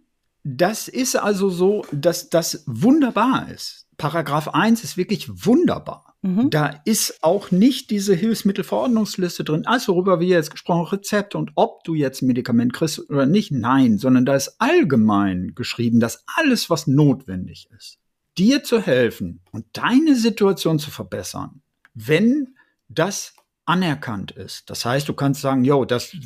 Das 0.45 0.87
ist 0.87 1.17
also 1.17 1.51
so, 1.51 1.85
dass 1.91 2.31
das 2.31 2.63
wunderbar 2.69 3.49
ist. 3.53 3.89
Paragraph 3.97 4.47
1 4.47 4.85
ist 4.85 4.97
wirklich 4.97 5.45
wunderbar. 5.45 6.15
Mhm. 6.23 6.51
Da 6.51 6.83
ist 6.85 7.19
auch 7.21 7.51
nicht 7.51 7.91
diese 7.91 8.15
Hilfsmittelverordnungsliste 8.15 9.43
drin, 9.43 9.67
also 9.67 9.95
worüber 9.95 10.21
wir 10.21 10.29
jetzt 10.29 10.53
gesprochen 10.53 10.87
haben, 10.87 10.97
Rezepte 10.97 11.37
und 11.37 11.51
ob 11.57 11.83
du 11.83 11.95
jetzt 11.95 12.23
ein 12.23 12.29
Medikament 12.29 12.75
kriegst 12.75 13.11
oder 13.11 13.27
nicht. 13.27 13.51
Nein, 13.51 13.99
sondern 13.99 14.25
da 14.25 14.37
ist 14.37 14.55
allgemein 14.61 15.57
geschrieben, 15.57 15.99
dass 15.99 16.23
alles, 16.37 16.71
was 16.71 16.87
notwendig 16.87 17.69
ist, 17.77 17.99
dir 18.39 18.65
zu 18.65 18.81
helfen 18.81 19.41
und 19.53 19.67
deine 19.73 20.17
Situation 20.17 20.79
zu 20.79 20.91
verbessern, 20.91 21.63
wenn 21.95 22.57
das 22.89 23.35
anerkannt 23.65 24.33
ist. 24.33 24.69
Das 24.71 24.85
heißt, 24.85 25.09
du 25.09 25.15
kannst 25.15 25.41
sagen, 25.41 25.65
jo, 25.65 25.85
das, 25.85 26.17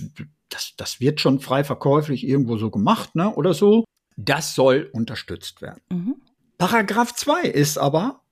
das, 0.49 0.75
das 0.77 1.01
wird 1.01 1.21
schon 1.21 1.41
frei 1.41 1.65
verkäuflich 1.65 2.27
irgendwo 2.27 2.57
so 2.57 2.71
gemacht, 2.71 3.15
ne, 3.15 3.33
oder 3.35 3.55
so. 3.55 3.85
Das 4.17 4.55
soll 4.55 4.91
unterstützt 4.93 5.63
werden. 5.63 5.81
Mhm. 5.91 6.17
Paragraph 6.57 7.15
2 7.15 7.43
ist 7.43 7.79
aber, 7.79 8.23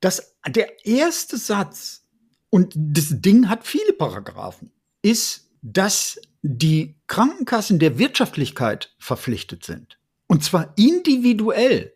dass 0.00 0.36
der 0.46 0.86
erste 0.86 1.36
Satz, 1.36 2.04
und 2.50 2.74
das 2.76 3.20
Ding 3.20 3.48
hat 3.48 3.66
viele 3.66 3.92
Paragraphen, 3.92 4.70
ist, 5.00 5.48
dass 5.62 6.20
die 6.42 6.96
Krankenkassen 7.06 7.78
der 7.78 7.98
Wirtschaftlichkeit 7.98 8.94
verpflichtet 8.98 9.64
sind. 9.64 9.98
Und 10.26 10.44
zwar 10.44 10.72
individuell. 10.76 11.94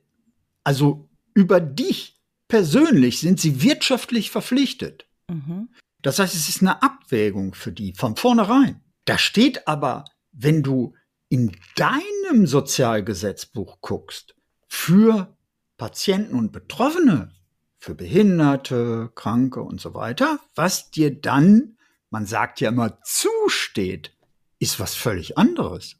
Also 0.65 1.09
über 1.37 1.61
dich 1.61 2.19
persönlich 2.49 3.21
sind 3.21 3.39
sie 3.39 3.63
wirtschaftlich 3.63 4.31
verpflichtet. 4.31 5.07
Mhm. 5.29 5.69
Das 6.01 6.19
heißt, 6.19 6.35
es 6.35 6.49
ist 6.49 6.63
eine 6.63 6.83
Abwägung 6.83 7.55
für 7.55 7.73
die 7.73 7.93
von 7.93 8.17
vornherein. 8.17 8.81
Da 9.05 9.19
steht 9.19 9.69
aber, 9.69 10.07
wenn 10.33 10.63
du 10.63 10.95
in 11.29 11.53
deinem 11.77 12.47
Sozialgesetzbuch 12.47 13.81
guckst, 13.83 14.35
für 14.67 15.37
Patienten 15.77 16.37
und 16.37 16.53
Betroffene, 16.53 17.33
für 17.79 17.95
Behinderte, 17.95 19.11
Kranke 19.15 19.61
und 19.61 19.81
so 19.81 19.95
weiter, 19.95 20.41
was 20.55 20.91
dir 20.91 21.21
dann, 21.21 21.77
man 22.09 22.25
sagt 22.25 22.61
ja 22.61 22.71
immer, 22.71 22.99
zusteht, 23.03 24.17
ist 24.59 24.81
was 24.81 24.95
völlig 24.95 25.37
anderes. 25.37 25.97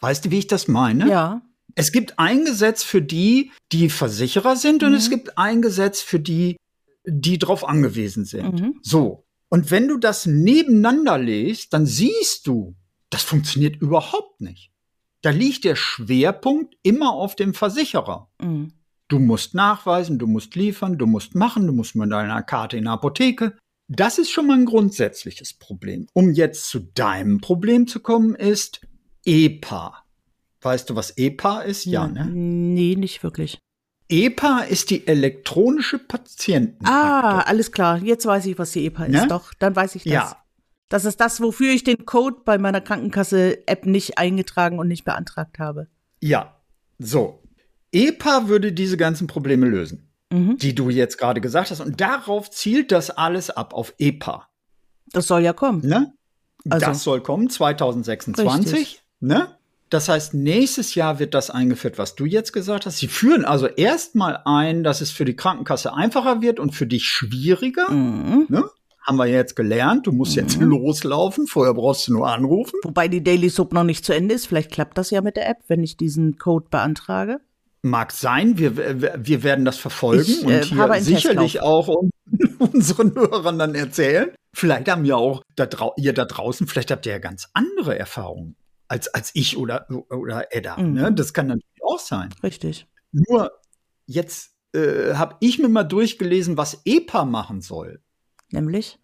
Weißt 0.00 0.24
du, 0.24 0.30
wie 0.32 0.38
ich 0.38 0.46
das 0.48 0.66
meine? 0.66 1.08
Ja. 1.08 1.42
Es 1.74 1.92
gibt 1.92 2.18
ein 2.18 2.44
Gesetz 2.44 2.82
für 2.82 3.02
die, 3.02 3.52
die 3.72 3.88
Versicherer 3.88 4.56
sind 4.56 4.82
mhm. 4.82 4.88
und 4.88 4.94
es 4.94 5.06
mhm. 5.08 5.14
gibt 5.14 5.38
ein 5.38 5.62
Gesetz 5.62 6.00
für 6.00 6.20
die, 6.20 6.56
die 7.04 7.38
darauf 7.38 7.66
angewiesen 7.66 8.24
sind. 8.24 8.60
Mhm. 8.60 8.74
So. 8.82 9.24
Und 9.48 9.70
wenn 9.70 9.88
du 9.88 9.96
das 9.96 10.26
nebeneinander 10.26 11.18
legst, 11.18 11.72
dann 11.72 11.86
siehst 11.86 12.46
du, 12.46 12.74
das 13.10 13.22
funktioniert 13.22 13.80
überhaupt 13.80 14.40
nicht. 14.40 14.70
Da 15.22 15.30
liegt 15.30 15.64
der 15.64 15.74
Schwerpunkt 15.74 16.76
immer 16.82 17.12
auf 17.12 17.34
dem 17.34 17.54
Versicherer. 17.54 18.30
Mhm. 18.40 18.72
Du 19.08 19.18
musst 19.18 19.54
nachweisen, 19.54 20.18
du 20.18 20.26
musst 20.26 20.54
liefern, 20.54 20.98
du 20.98 21.06
musst 21.06 21.34
machen, 21.34 21.66
du 21.66 21.72
musst 21.72 21.94
mit 21.94 22.12
deiner 22.12 22.42
Karte 22.42 22.76
in 22.76 22.84
der 22.84 22.92
Apotheke. 22.92 23.56
Das 23.88 24.18
ist 24.18 24.30
schon 24.30 24.46
mal 24.46 24.58
ein 24.58 24.66
grundsätzliches 24.66 25.54
Problem. 25.54 26.06
Um 26.12 26.30
jetzt 26.32 26.68
zu 26.68 26.80
deinem 26.80 27.40
Problem 27.40 27.86
zu 27.86 28.00
kommen, 28.00 28.34
ist 28.34 28.82
EPA. 29.24 30.04
Weißt 30.68 30.90
du, 30.90 30.96
was 30.96 31.16
EPA 31.16 31.62
ist? 31.62 31.86
Ja, 31.86 32.06
ne? 32.06 32.26
Nee, 32.30 32.94
nicht 32.94 33.22
wirklich. 33.22 33.58
EPA 34.10 34.60
ist 34.60 34.90
die 34.90 35.06
elektronische 35.06 35.98
Patientenakte. 35.98 36.86
Ah, 36.92 37.40
alles 37.40 37.72
klar. 37.72 37.96
Jetzt 38.02 38.26
weiß 38.26 38.44
ich, 38.44 38.58
was 38.58 38.72
die 38.72 38.84
EPA 38.84 39.04
ist. 39.06 39.12
Ne? 39.12 39.26
Doch, 39.28 39.54
dann 39.58 39.74
weiß 39.74 39.94
ich 39.94 40.04
das. 40.04 40.12
Ja. 40.12 40.36
Das 40.90 41.06
ist 41.06 41.20
das, 41.22 41.40
wofür 41.40 41.72
ich 41.72 41.84
den 41.84 42.04
Code 42.04 42.36
bei 42.44 42.58
meiner 42.58 42.82
Krankenkasse-App 42.82 43.86
nicht 43.86 44.18
eingetragen 44.18 44.78
und 44.78 44.88
nicht 44.88 45.04
beantragt 45.06 45.58
habe. 45.58 45.88
Ja, 46.20 46.54
so. 46.98 47.42
EPA 47.92 48.48
würde 48.48 48.72
diese 48.72 48.98
ganzen 48.98 49.26
Probleme 49.26 49.64
lösen, 49.66 50.10
Mhm. 50.30 50.58
die 50.58 50.74
du 50.74 50.90
jetzt 50.90 51.16
gerade 51.16 51.40
gesagt 51.40 51.70
hast. 51.70 51.80
Und 51.80 51.98
darauf 52.02 52.50
zielt 52.50 52.92
das 52.92 53.08
alles 53.08 53.48
ab, 53.48 53.72
auf 53.72 53.94
EPA. 53.98 54.48
Das 55.12 55.26
soll 55.28 55.40
ja 55.40 55.54
kommen. 55.54 55.80
Ne? 55.86 56.12
Also- 56.68 56.84
das 56.84 57.02
soll 57.04 57.22
kommen 57.22 57.48
2026. 57.48 58.72
Richtig. 58.74 59.02
Ne? 59.20 59.57
Das 59.90 60.08
heißt, 60.08 60.34
nächstes 60.34 60.94
Jahr 60.94 61.18
wird 61.18 61.34
das 61.34 61.50
eingeführt, 61.50 61.96
was 61.98 62.14
du 62.14 62.26
jetzt 62.26 62.52
gesagt 62.52 62.84
hast. 62.84 62.98
Sie 62.98 63.08
führen 63.08 63.44
also 63.44 63.66
erstmal 63.66 64.40
ein, 64.44 64.84
dass 64.84 65.00
es 65.00 65.10
für 65.10 65.24
die 65.24 65.34
Krankenkasse 65.36 65.94
einfacher 65.94 66.42
wird 66.42 66.60
und 66.60 66.74
für 66.74 66.86
dich 66.86 67.04
schwieriger. 67.04 67.90
Mhm. 67.90 68.46
Ne? 68.48 68.64
Haben 69.06 69.16
wir 69.16 69.26
jetzt 69.26 69.56
gelernt. 69.56 70.06
Du 70.06 70.12
musst 70.12 70.36
jetzt 70.36 70.60
loslaufen. 70.60 71.46
Vorher 71.46 71.72
brauchst 71.72 72.08
du 72.08 72.12
nur 72.12 72.28
anrufen. 72.28 72.78
Wobei 72.82 73.08
die 73.08 73.24
Daily 73.24 73.48
Soap 73.48 73.72
noch 73.72 73.84
nicht 73.84 74.04
zu 74.04 74.12
Ende 74.12 74.34
ist. 74.34 74.46
Vielleicht 74.46 74.70
klappt 74.70 74.98
das 74.98 75.10
ja 75.10 75.22
mit 75.22 75.36
der 75.36 75.48
App, 75.48 75.58
wenn 75.68 75.82
ich 75.82 75.96
diesen 75.96 76.36
Code 76.36 76.66
beantrage. 76.70 77.40
Mag 77.80 78.12
sein, 78.12 78.58
wir, 78.58 78.76
wir 78.76 79.42
werden 79.44 79.64
das 79.64 79.78
verfolgen 79.78 80.24
Ich, 80.26 80.44
und 80.44 80.50
äh, 80.52 80.64
hier 80.64 80.94
sicherlich 81.00 81.62
auch 81.62 81.88
un- 81.88 82.10
unseren 82.58 83.14
Hörern 83.14 83.58
dann 83.58 83.74
erzählen. 83.74 84.30
Vielleicht 84.52 84.90
haben 84.90 85.04
ja 85.04 85.14
auch 85.14 85.42
da 85.56 85.68
ihr 85.96 86.12
da 86.12 86.24
draußen, 86.24 86.66
vielleicht 86.66 86.90
habt 86.90 87.06
ihr 87.06 87.12
ja 87.12 87.18
ganz 87.18 87.48
andere 87.54 87.96
Erfahrungen 87.98 88.56
als, 88.88 89.08
als 89.08 89.30
ich 89.34 89.56
oder, 89.56 89.86
oder 90.10 90.54
Edda. 90.54 90.78
Mhm. 90.78 90.92
Ne? 90.92 91.12
Das 91.12 91.32
kann 91.32 91.46
natürlich 91.48 91.82
auch 91.84 91.98
sein. 91.98 92.30
Richtig. 92.42 92.86
Nur 93.12 93.52
jetzt 94.06 94.54
äh, 94.74 95.14
habe 95.14 95.36
ich 95.40 95.58
mir 95.58 95.68
mal 95.68 95.84
durchgelesen, 95.84 96.56
was 96.56 96.82
EPA 96.84 97.24
machen 97.24 97.60
soll. 97.60 98.02
Nämlich? 98.50 98.98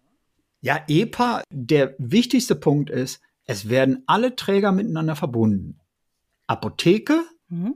Ja, 0.61 0.83
EPA, 0.87 1.43
der 1.51 1.95
wichtigste 1.99 2.55
Punkt 2.55 2.89
ist, 2.89 3.21
es 3.45 3.69
werden 3.69 4.03
alle 4.07 4.35
Träger 4.35 4.71
miteinander 4.71 5.15
verbunden. 5.15 5.79
Apotheke, 6.47 7.23
Mhm. 7.47 7.75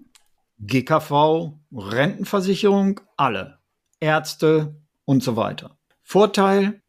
GKV, 0.59 1.53
Rentenversicherung, 1.71 2.99
alle. 3.17 3.59
Ärzte 3.99 4.81
und 5.05 5.23
so 5.23 5.35
weiter. 5.35 5.77
Vorteil, 6.01 6.81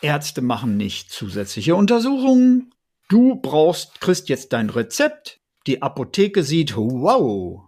Ärzte 0.00 0.42
machen 0.42 0.76
nicht 0.76 1.10
zusätzliche 1.10 1.74
Untersuchungen. 1.74 2.73
Du 3.08 3.36
brauchst, 3.36 4.00
kriegst 4.00 4.28
jetzt 4.28 4.52
dein 4.52 4.70
Rezept. 4.70 5.40
Die 5.66 5.82
Apotheke 5.82 6.42
sieht, 6.42 6.76
wow. 6.76 7.62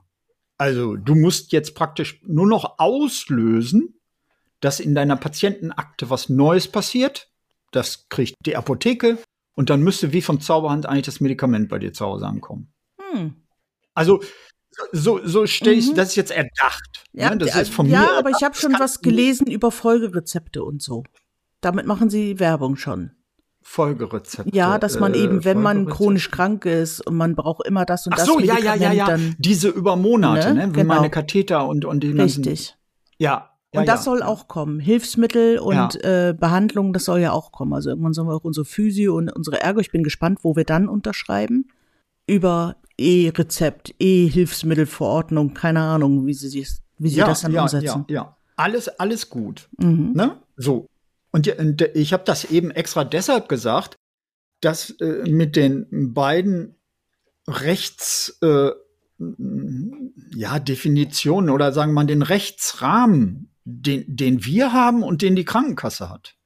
Also 0.59 0.97
du 0.97 1.15
musst 1.15 1.53
jetzt 1.53 1.75
praktisch 1.75 2.21
nur 2.27 2.47
noch 2.47 2.79
auslösen, 2.79 3.95
dass 4.61 4.81
in 4.81 4.95
deiner 4.95 5.17
Patientenakte 5.17 6.09
was 6.11 6.29
Neues 6.29 6.69
passiert. 6.69 7.31
Das 7.73 8.09
kriegt 8.09 8.35
die 8.47 8.57
Apotheke 8.57 9.19
und 9.55 9.69
dann 9.71 9.83
müsste 9.83 10.13
wie 10.13 10.23
von 10.23 10.41
Zauberhand 10.41 10.87
eigentlich 10.87 11.07
das 11.07 11.21
Medikament 11.21 11.69
bei 11.69 11.79
dir 11.79 11.93
zu 11.93 12.07
Hause 12.07 12.27
ankommen. 12.27 12.73
Hm. 13.13 13.35
Also 13.95 14.23
so, 14.93 15.21
so 15.27 15.47
stelle 15.47 15.77
ich, 15.77 15.91
Mhm. 15.91 15.95
das 15.95 16.11
ist 16.11 16.17
jetzt 16.17 16.31
erdacht. 16.33 17.05
Ja, 17.13 17.31
ne? 17.31 17.39
Das 17.39 17.57
ist 17.57 17.73
von 17.73 17.87
ja 17.89 18.01
mir. 18.01 18.19
aber 18.19 18.31
ich 18.31 18.43
habe 18.43 18.55
schon 18.55 18.75
was 18.79 19.01
gelesen 19.01 19.47
über 19.47 19.71
Folgerezepte 19.71 20.63
und 20.63 20.83
so. 20.83 21.05
Damit 21.63 21.87
machen 21.87 22.11
sie 22.11 22.39
Werbung 22.39 22.77
schon. 22.77 23.13
Folgerezepte. 23.69 24.57
Ja, 24.57 24.79
dass 24.79 25.01
man 25.01 25.13
äh, 25.13 25.19
eben, 25.19 25.45
wenn 25.45 25.61
man 25.61 25.87
chronisch 25.87 26.31
krank 26.31 26.65
ist 26.65 27.05
und 27.05 27.17
man 27.17 27.35
braucht 27.35 27.67
immer 27.67 27.85
das 27.85 28.07
und 28.07 28.13
Ach 28.15 28.19
das 28.19 28.27
so, 28.27 28.39
ja, 28.39 28.59
ja, 28.59 28.77
ja, 28.77 28.93
ja. 28.93 29.07
dann 29.07 29.35
Diese 29.39 29.69
über 29.69 29.97
Monate, 29.97 30.55
Ne? 30.55 30.69
ne? 30.69 30.73
Genau. 30.73 30.95
meine 30.95 31.11
Katheter 31.11 31.67
und, 31.67 31.85
und 31.85 32.03
die 32.05 32.15
ganzen. 32.15 32.45
richtig. 32.45 32.77
Ja. 33.19 33.51
ja 33.75 33.81
Und 33.81 33.89
das 33.89 34.01
ja. 34.01 34.05
soll 34.05 34.23
auch 34.23 34.47
kommen. 34.47 34.79
Hilfsmittel 34.79 35.59
und 35.59 36.03
äh, 36.05 36.33
Behandlung, 36.39 36.93
das 36.93 37.05
soll 37.05 37.19
ja 37.19 37.33
auch 37.33 37.51
kommen. 37.51 37.75
Also 37.75 37.91
irgendwann 37.91 38.15
sollen 38.15 38.29
wir 38.29 38.35
auch 38.37 38.45
unsere 38.45 38.65
Physio 38.65 39.17
und 39.17 39.31
unsere 39.31 39.61
Ergo, 39.61 39.81
ich 39.81 39.91
bin 39.91 40.05
gespannt, 40.05 40.39
wo 40.43 40.55
wir 40.55 40.65
dann 40.65 40.89
unterschreiben. 40.89 41.69
Über 42.29 42.77
E-Rezept, 42.97 43.95
E-Hilfsmittelverordnung, 43.99 45.55
keine 45.55 45.81
Ahnung, 45.81 46.25
wie 46.25 46.35
sie, 46.35 46.67
wie 46.99 47.09
sie 47.09 47.19
ja, 47.19 47.27
das 47.27 47.43
dann 47.43 47.53
ja, 47.53 47.63
umsetzen. 47.63 48.05
Ja, 48.09 48.15
ja. 48.15 48.37
Alles, 48.55 48.89
alles 48.89 49.29
gut. 49.29 49.69
Mhm. 49.79 50.13
Ne? 50.15 50.37
So. 50.57 50.89
Und, 51.31 51.49
und 51.59 51.83
ich 51.95 52.13
habe 52.13 52.25
das 52.25 52.45
eben 52.45 52.71
extra 52.71 53.05
deshalb 53.05 53.49
gesagt, 53.49 53.97
dass 54.61 54.91
äh, 55.01 55.31
mit 55.31 55.57
den 55.57 56.13
beiden 56.15 56.77
Rechts, 57.47 58.39
äh, 58.43 58.71
ja, 60.35 60.59
Definitionen 60.59 61.51
oder 61.51 61.73
sagen 61.73 61.93
wir 61.93 62.03
mal 62.03 62.07
den 62.07 62.23
Rechtsrahmen, 62.23 63.51
den, 63.65 64.05
den 64.07 64.45
wir 64.45 64.73
haben 64.73 65.03
und 65.03 65.23
den 65.23 65.37
die 65.37 65.45
Krankenkasse 65.45 66.11
hat. 66.11 66.37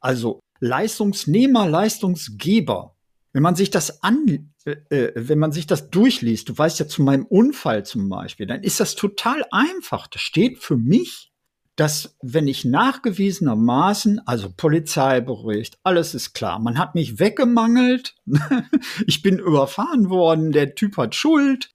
Also 0.00 0.40
Leistungsnehmer, 0.60 1.68
Leistungsgeber. 1.68 2.96
Wenn 3.32 3.42
man 3.42 3.54
sich 3.54 3.70
das 3.70 4.02
an, 4.02 4.52
äh, 4.64 4.72
äh, 4.90 5.12
wenn 5.14 5.38
man 5.38 5.52
sich 5.52 5.66
das 5.66 5.90
durchliest, 5.90 6.48
du 6.48 6.58
weißt 6.58 6.80
ja 6.80 6.88
zu 6.88 7.02
meinem 7.02 7.26
Unfall 7.26 7.84
zum 7.86 8.08
Beispiel, 8.08 8.46
dann 8.46 8.62
ist 8.62 8.80
das 8.80 8.94
total 8.94 9.44
einfach. 9.50 10.06
Das 10.08 10.20
steht 10.20 10.58
für 10.58 10.76
mich, 10.76 11.29
dass 11.80 12.14
wenn 12.20 12.46
ich 12.46 12.66
nachgewiesenermaßen, 12.66 14.20
also 14.26 14.52
Polizeibericht, 14.54 15.78
alles 15.82 16.14
ist 16.14 16.34
klar, 16.34 16.58
man 16.58 16.78
hat 16.78 16.94
mich 16.94 17.18
weggemangelt, 17.18 18.16
ich 19.06 19.22
bin 19.22 19.38
überfahren 19.38 20.10
worden, 20.10 20.52
der 20.52 20.74
Typ 20.74 20.98
hat 20.98 21.14
Schuld, 21.14 21.70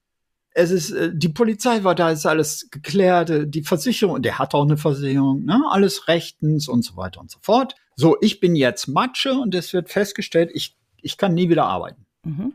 es 0.52 0.70
ist, 0.70 0.92
äh, 0.92 1.10
die 1.12 1.30
Polizei 1.30 1.84
war 1.84 1.96
da, 1.96 2.12
ist 2.12 2.28
alles 2.28 2.70
geklärt, 2.70 3.32
äh, 3.32 3.48
die 3.48 3.64
Versicherung, 3.64 4.22
der 4.22 4.38
hat 4.38 4.54
auch 4.54 4.66
eine 4.66 4.78
Versicherung, 4.78 5.44
ne, 5.44 5.60
alles 5.72 6.08
rechtens 6.08 6.68
und 6.68 6.84
so 6.84 6.96
weiter 6.96 7.20
und 7.20 7.32
so 7.32 7.40
fort. 7.42 7.74
So, 7.96 8.16
ich 8.22 8.40
bin 8.40 8.56
jetzt 8.56 8.88
Matsche 8.88 9.34
und 9.34 9.56
es 9.56 9.74
wird 9.74 9.90
festgestellt, 9.90 10.52
ich, 10.54 10.78
ich 11.02 11.18
kann 11.18 11.34
nie 11.34 11.50
wieder 11.50 11.66
arbeiten. 11.66 12.06
Mhm. 12.24 12.54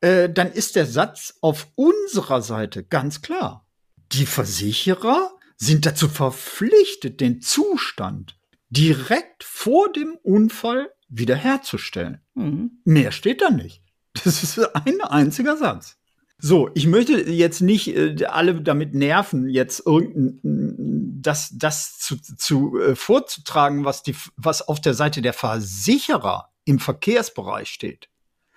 Äh, 0.00 0.30
dann 0.30 0.50
ist 0.50 0.74
der 0.74 0.86
Satz 0.86 1.36
auf 1.42 1.68
unserer 1.74 2.40
Seite 2.40 2.82
ganz 2.82 3.20
klar. 3.20 3.66
Die 4.12 4.24
Versicherer 4.24 5.32
sind 5.58 5.84
dazu 5.86 6.08
verpflichtet, 6.08 7.20
den 7.20 7.40
Zustand 7.40 8.38
direkt 8.70 9.44
vor 9.44 9.92
dem 9.92 10.16
Unfall 10.22 10.90
wiederherzustellen. 11.08 12.20
Mhm. 12.34 12.80
Mehr 12.84 13.12
steht 13.12 13.42
da 13.42 13.50
nicht. 13.50 13.82
Das 14.24 14.42
ist 14.42 14.58
ein 14.74 15.00
einziger 15.00 15.56
Satz. 15.56 15.96
So, 16.40 16.70
ich 16.74 16.86
möchte 16.86 17.28
jetzt 17.30 17.60
nicht 17.60 17.88
äh, 17.88 18.24
alle 18.26 18.60
damit 18.60 18.94
nerven, 18.94 19.48
jetzt 19.48 19.84
irgendein 19.84 21.18
das, 21.20 21.50
das 21.52 21.98
zu, 21.98 22.16
zu 22.16 22.78
äh, 22.80 22.94
vorzutragen, 22.94 23.84
was 23.84 24.04
die, 24.04 24.14
was 24.36 24.66
auf 24.66 24.80
der 24.80 24.94
Seite 24.94 25.20
der 25.20 25.32
Versicherer 25.32 26.52
im 26.64 26.78
Verkehrsbereich 26.78 27.68
steht. 27.68 28.08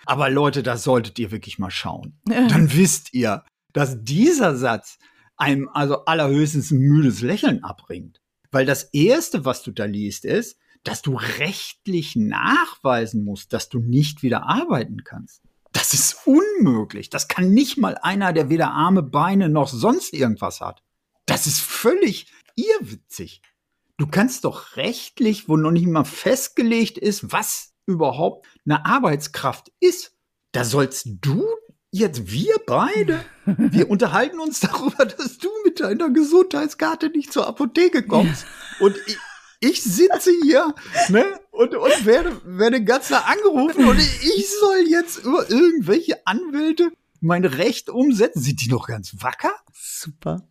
Aber 0.06 0.30
Leute, 0.30 0.62
da 0.62 0.78
solltet 0.78 1.18
ihr 1.18 1.32
wirklich 1.32 1.58
mal 1.58 1.72
schauen. 1.72 2.20
Dann 2.26 2.74
wisst 2.74 3.14
ihr, 3.14 3.44
dass 3.74 4.04
dieser 4.04 4.56
Satz 4.56 5.00
einem 5.42 5.68
also 5.70 6.06
allerhöchstens 6.06 6.72
ein 6.72 6.80
müdes 6.80 7.22
Lächeln 7.22 7.64
abbringt. 7.64 8.22
Weil 8.52 8.66
das 8.66 8.84
erste, 8.94 9.44
was 9.44 9.64
du 9.64 9.72
da 9.72 9.86
liest, 9.86 10.24
ist, 10.24 10.58
dass 10.84 11.02
du 11.02 11.16
rechtlich 11.16 12.16
nachweisen 12.16 13.24
musst, 13.24 13.52
dass 13.52 13.70
du 13.70 13.80
nicht 13.80 14.24
wieder 14.24 14.44
arbeiten 14.44 15.04
kannst. 15.04 15.42
Das 15.74 15.94
ist 15.94 16.28
unmöglich. 16.28 17.10
Das 17.10 17.28
kann 17.28 17.52
nicht 17.52 17.78
mal 17.78 17.98
einer, 18.02 18.34
der 18.34 18.50
weder 18.50 18.72
Arme, 18.72 19.04
Beine 19.04 19.50
noch 19.50 19.68
sonst 19.68 20.14
irgendwas 20.14 20.62
hat. 20.62 20.84
Das 21.26 21.48
ist 21.48 21.60
völlig 21.60 22.28
irrwitzig. 22.56 23.42
Du 23.98 24.08
kannst 24.08 24.46
doch 24.46 24.76
rechtlich, 24.76 25.48
wo 25.48 25.58
noch 25.58 25.72
nicht 25.72 25.88
mal 25.88 26.04
festgelegt 26.04 26.98
ist, 26.98 27.32
was 27.32 27.74
überhaupt 27.86 28.48
eine 28.66 28.86
Arbeitskraft 28.86 29.72
ist, 29.80 30.16
da 30.52 30.66
sollst 30.66 31.08
du 31.22 31.46
jetzt 31.92 32.32
wir 32.32 32.56
beide, 32.66 33.24
wir 33.46 33.90
unterhalten 33.90 34.40
uns 34.40 34.60
darüber, 34.62 35.06
dass 35.06 35.38
du 35.38 35.50
mit 35.66 35.80
deiner 35.80 36.10
Gesundheitskarte 36.10 37.10
nicht 37.10 37.32
zur 37.32 37.48
Apotheke 37.48 38.04
kommst. 38.04 38.46
Und 38.80 38.96
ich, 39.06 39.18
ich 39.60 39.84
sitze 39.84 40.32
hier 40.42 40.74
ne, 41.10 41.26
und, 41.52 41.76
und 41.76 42.06
werde, 42.06 42.42
werde 42.46 42.84
ganz 42.84 43.10
nah 43.10 43.26
angerufen 43.26 43.86
und 43.86 44.00
ich 44.00 44.50
soll 44.60 44.86
jetzt 44.90 45.24
über 45.24 45.50
irgendwelche 45.50 46.26
Anwälte 46.26 46.92
mein 47.20 47.46
Recht 47.46 47.90
umsetzen. 47.90 48.42
Sind 48.42 48.66
die 48.66 48.70
noch 48.70 48.88
ganz 48.88 49.16
wacker? 49.20 49.54
Super. 49.72 50.48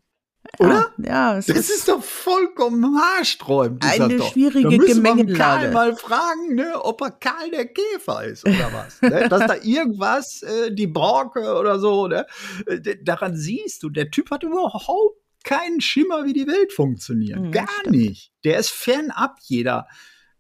Oder? 0.59 0.93
Ja, 0.99 1.05
ja 1.33 1.39
es 1.39 1.47
Das 1.47 1.57
ist, 1.57 1.71
ist 1.71 1.89
doch 1.89 2.03
vollkommen 2.03 2.97
haarsträubend. 2.99 3.83
dieser 3.83 4.05
Eine 4.05 4.17
doch. 4.17 4.33
schwierige 4.33 4.79
da 4.79 4.85
Gemengelage. 4.85 5.35
Karl 5.39 5.71
mal 5.73 5.97
fragen, 5.97 6.55
ne, 6.55 6.83
ob 6.83 7.01
er 7.03 7.13
Karl 7.13 7.51
der 7.51 7.67
Käfer 7.67 8.25
ist 8.25 8.45
oder 8.47 8.71
was. 8.73 9.01
ne? 9.01 9.29
Dass 9.31 9.47
da 9.47 9.55
irgendwas, 9.63 10.43
äh, 10.43 10.73
die 10.73 10.87
Borke 10.87 11.55
oder 11.57 11.79
so, 11.79 12.09
ne? 12.09 12.27
äh, 12.67 12.97
daran 13.03 13.37
siehst 13.37 13.83
du, 13.83 13.91
der 13.91 14.11
Typ 14.11 14.31
hat 14.31 14.43
überhaupt 14.43 15.17
keinen 15.45 15.81
Schimmer, 15.81 16.25
wie 16.25 16.33
die 16.35 16.47
Welt 16.47 16.73
funktioniert. 16.73 17.41
Mhm, 17.41 17.53
Gar 17.53 17.89
nicht. 17.89 18.33
Der 18.45 18.59
ist 18.59 18.71
fernab 18.71 19.37
jeder. 19.43 19.87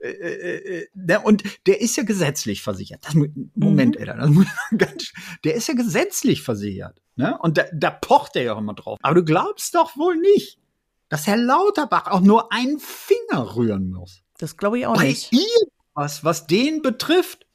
Äh, 0.00 0.08
äh, 0.08 0.88
äh, 0.94 1.18
und 1.24 1.42
der 1.66 1.80
ist 1.80 1.96
ja 1.96 2.04
gesetzlich 2.04 2.62
versichert. 2.62 3.04
Das, 3.04 3.14
Moment, 3.14 3.96
Mhm. 3.96 4.00
Alter, 4.00 4.14
das 4.16 4.30
muss 4.30 4.46
man 4.70 4.78
ganz, 4.78 5.12
der 5.44 5.54
ist 5.54 5.68
ja 5.68 5.74
gesetzlich 5.74 6.42
versichert. 6.42 7.00
Ne? 7.16 7.36
Und 7.42 7.58
da, 7.58 7.64
da 7.72 7.90
pocht 7.90 8.36
er 8.36 8.42
ja 8.44 8.54
auch 8.54 8.58
immer 8.58 8.74
drauf. 8.74 8.98
Aber 9.02 9.14
du 9.14 9.24
glaubst 9.24 9.74
doch 9.74 9.96
wohl 9.96 10.16
nicht, 10.16 10.58
dass 11.10 11.26
Herr 11.26 11.36
Lauterbach 11.36 12.06
auch 12.06 12.20
nur 12.20 12.52
einen 12.52 12.78
Finger 12.78 13.56
rühren 13.56 13.90
muss. 13.90 14.22
Das 14.38 14.56
glaube 14.56 14.78
ich 14.78 14.86
auch 14.86 14.96
Bei 14.96 15.08
nicht. 15.08 15.30
irgendwas, 15.32 16.24
was 16.24 16.46
den 16.46 16.80
betrifft, 16.82 17.46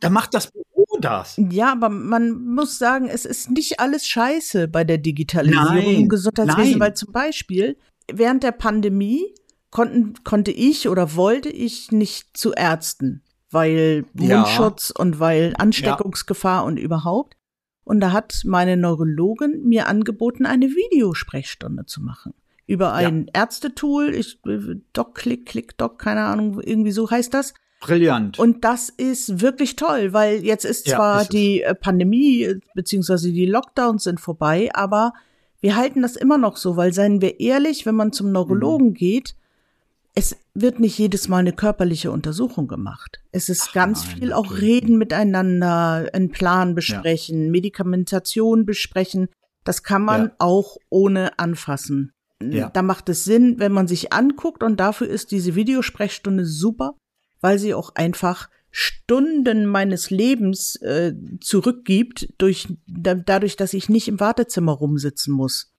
da 0.00 0.10
macht 0.10 0.34
das 0.34 0.50
Büro 0.50 0.98
das. 1.00 1.40
Ja, 1.50 1.72
aber 1.72 1.88
man 1.88 2.32
muss 2.44 2.78
sagen, 2.78 3.08
es 3.08 3.24
ist 3.24 3.50
nicht 3.50 3.80
alles 3.80 4.06
scheiße 4.06 4.68
bei 4.68 4.84
der 4.84 4.98
Digitalisierung 4.98 5.64
Nein, 5.74 5.94
im 6.02 6.08
Gesundheitswesen, 6.10 6.72
nein. 6.72 6.80
weil 6.80 6.94
zum 6.94 7.12
Beispiel 7.12 7.78
während 8.12 8.42
der 8.42 8.52
Pandemie 8.52 9.34
konnten, 9.76 10.14
konnte 10.24 10.50
ich 10.52 10.88
oder 10.88 11.14
wollte 11.16 11.50
ich 11.50 11.92
nicht 11.92 12.34
zu 12.36 12.52
Ärzten, 12.54 13.22
weil 13.50 14.04
Ja. 14.14 14.38
Mundschutz 14.38 14.90
und 14.90 15.20
weil 15.20 15.52
Ansteckungsgefahr 15.58 16.64
und 16.64 16.78
überhaupt. 16.78 17.36
Und 17.84 18.00
da 18.00 18.10
hat 18.10 18.40
meine 18.44 18.76
Neurologin 18.78 19.62
mir 19.68 19.86
angeboten, 19.86 20.46
eine 20.46 20.66
Videosprechstunde 20.70 21.84
zu 21.84 22.00
machen. 22.02 22.32
Über 22.66 22.94
ein 22.94 23.30
Ärztetool, 23.32 24.14
ich, 24.14 24.40
Doc, 24.92 25.14
Klick, 25.14 25.46
Klick, 25.46 25.76
Doc, 25.78 25.98
keine 26.00 26.22
Ahnung, 26.24 26.60
irgendwie 26.60 26.90
so 26.90 27.08
heißt 27.10 27.32
das. 27.34 27.52
Brillant. 27.80 28.38
Und 28.38 28.64
das 28.64 28.88
ist 28.88 29.40
wirklich 29.42 29.76
toll, 29.76 30.12
weil 30.14 30.42
jetzt 30.42 30.64
ist 30.64 30.88
Ja, 30.88 30.96
zwar 30.96 31.16
ist 31.18 31.22
es. 31.24 31.28
die 31.28 31.62
äh, 31.62 31.74
Pandemie 31.74 32.42
äh, 32.44 32.60
beziehungsweise 32.74 33.30
die 33.30 33.44
Lockdowns 33.46 34.04
sind 34.04 34.18
vorbei, 34.20 34.70
aber 34.72 35.12
wir 35.60 35.76
halten 35.76 36.00
das 36.02 36.16
immer 36.16 36.38
noch 36.38 36.56
so, 36.56 36.76
weil 36.76 36.92
seien 36.94 37.20
wir 37.20 37.38
ehrlich, 37.38 37.84
wenn 37.86 37.94
man 37.94 38.12
zum 38.12 38.28
Mhm. 38.28 38.32
Neurologen 38.32 38.94
geht, 38.94 39.36
es 40.18 40.34
wird 40.54 40.80
nicht 40.80 40.98
jedes 40.98 41.28
Mal 41.28 41.38
eine 41.38 41.52
körperliche 41.52 42.10
Untersuchung 42.10 42.66
gemacht. 42.66 43.20
Es 43.32 43.48
ist 43.48 43.66
Ach 43.68 43.72
ganz 43.74 44.06
nein, 44.06 44.16
viel 44.18 44.32
auch 44.32 44.58
reden 44.58 44.96
miteinander, 44.98 46.08
einen 46.12 46.30
Plan 46.30 46.74
besprechen, 46.74 47.50
Medikamentation 47.50 48.64
besprechen. 48.66 49.28
Das 49.64 49.82
kann 49.82 50.02
man 50.02 50.22
Ja. 50.24 50.32
auch 50.38 50.78
ohne 50.88 51.38
anfassen. 51.38 52.12
Ja. 52.42 52.70
Da 52.70 52.82
macht 52.82 53.08
es 53.10 53.24
Sinn, 53.24 53.58
wenn 53.58 53.72
man 53.72 53.86
sich 53.88 54.12
anguckt 54.12 54.62
und 54.62 54.80
dafür 54.80 55.06
ist 55.08 55.30
diese 55.32 55.54
Videosprechstunde 55.54 56.44
super, 56.46 56.94
weil 57.40 57.58
sie 57.58 57.74
auch 57.74 57.94
einfach 57.94 58.48
Stunden 58.70 59.66
meines 59.66 60.10
Lebens 60.10 60.76
äh, 60.76 61.14
zurückgibt, 61.40 62.28
durch, 62.38 62.68
da, 62.86 63.14
dadurch, 63.14 63.56
dass 63.56 63.72
ich 63.74 63.88
nicht 63.88 64.08
im 64.08 64.20
Wartezimmer 64.20 64.72
rumsitzen 64.72 65.32
muss. 65.34 65.72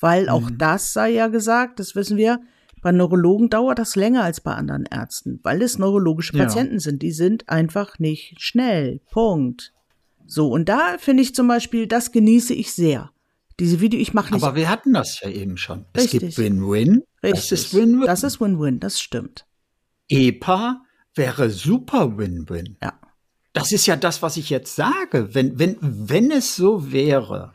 Weil 0.00 0.28
auch 0.28 0.48
Mhm. 0.50 0.58
das 0.58 0.92
sei 0.92 1.10
ja 1.10 1.28
gesagt, 1.28 1.78
das 1.80 1.94
wissen 1.94 2.16
wir, 2.16 2.40
bei 2.82 2.92
Neurologen 2.92 3.50
dauert 3.50 3.78
das 3.78 3.96
länger 3.96 4.22
als 4.24 4.40
bei 4.40 4.54
anderen 4.54 4.86
Ärzten, 4.86 5.40
weil 5.42 5.62
es 5.62 5.78
neurologische 5.78 6.36
Ja. 6.36 6.44
Patienten 6.44 6.78
sind. 6.78 7.02
Die 7.02 7.12
sind 7.12 7.48
einfach 7.48 7.98
nicht 7.98 8.40
schnell. 8.40 9.00
Punkt. 9.10 9.72
So, 10.26 10.48
und 10.50 10.68
da 10.68 10.96
finde 10.98 11.22
ich 11.22 11.34
zum 11.34 11.48
Beispiel, 11.48 11.86
das 11.86 12.12
genieße 12.12 12.54
ich 12.54 12.72
sehr. 12.72 13.10
Diese 13.60 13.80
Video, 13.80 13.98
ich 13.98 14.14
mache 14.14 14.34
nicht. 14.34 14.42
Aber 14.44 14.54
wir 14.54 14.68
hatten 14.68 14.92
das 14.92 15.20
ja 15.20 15.30
eben 15.30 15.56
schon. 15.56 15.86
Es 15.92 16.04
Richtig. 16.04 16.20
gibt 16.20 16.38
Win-Win. 16.38 17.02
Das 17.22 17.32
Richtig. 17.32 17.52
ist 17.52 17.74
Win-Win. 17.74 18.06
Das 18.06 18.22
ist 18.22 18.40
Win-Win, 18.40 18.78
das 18.78 19.00
stimmt. 19.00 19.46
EPA 20.08 20.82
wäre 21.14 21.50
super 21.50 22.16
Win-Win. 22.16 22.76
Ja. 22.82 22.92
Das 23.52 23.72
ist 23.72 23.86
ja 23.86 23.96
das, 23.96 24.22
was 24.22 24.36
ich 24.36 24.50
jetzt 24.50 24.76
sage. 24.76 25.34
Wenn, 25.34 25.58
wenn, 25.58 25.76
wenn 25.80 26.30
es 26.30 26.54
so 26.54 26.92
wäre, 26.92 27.54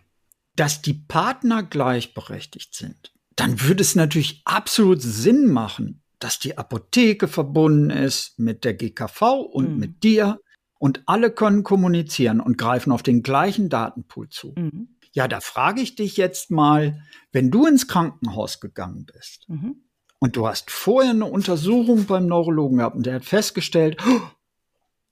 dass 0.55 0.81
die 0.81 0.93
Partner 0.93 1.63
gleichberechtigt 1.63 2.75
sind, 2.75 3.13
dann 3.35 3.61
würde 3.61 3.81
es 3.81 3.95
natürlich 3.95 4.41
absolut 4.45 5.01
Sinn 5.01 5.51
machen, 5.51 6.01
dass 6.19 6.39
die 6.39 6.57
Apotheke 6.57 7.27
verbunden 7.27 7.89
ist 7.89 8.39
mit 8.39 8.63
der 8.63 8.73
GKV 8.73 9.21
und 9.41 9.73
Mhm. 9.73 9.77
mit 9.79 10.03
dir 10.03 10.39
und 10.79 11.03
alle 11.05 11.31
können 11.31 11.63
kommunizieren 11.63 12.39
und 12.39 12.57
greifen 12.57 12.91
auf 12.91 13.03
den 13.03 13.23
gleichen 13.23 13.69
Datenpool 13.69 14.29
zu. 14.29 14.53
Mhm. 14.57 14.89
Ja, 15.13 15.27
da 15.27 15.41
frage 15.41 15.81
ich 15.81 15.95
dich 15.95 16.17
jetzt 16.17 16.49
mal, 16.49 17.01
wenn 17.31 17.51
du 17.51 17.65
ins 17.67 17.87
Krankenhaus 17.87 18.59
gegangen 18.59 19.05
bist 19.05 19.45
Mhm. 19.49 19.75
und 20.19 20.35
du 20.35 20.47
hast 20.47 20.71
vorher 20.71 21.11
eine 21.11 21.25
Untersuchung 21.25 22.05
beim 22.05 22.25
Neurologen 22.27 22.77
gehabt 22.77 22.95
und 22.95 23.05
der 23.05 23.15
hat 23.15 23.25
festgestellt, 23.25 23.97
"Oh, 24.07 24.21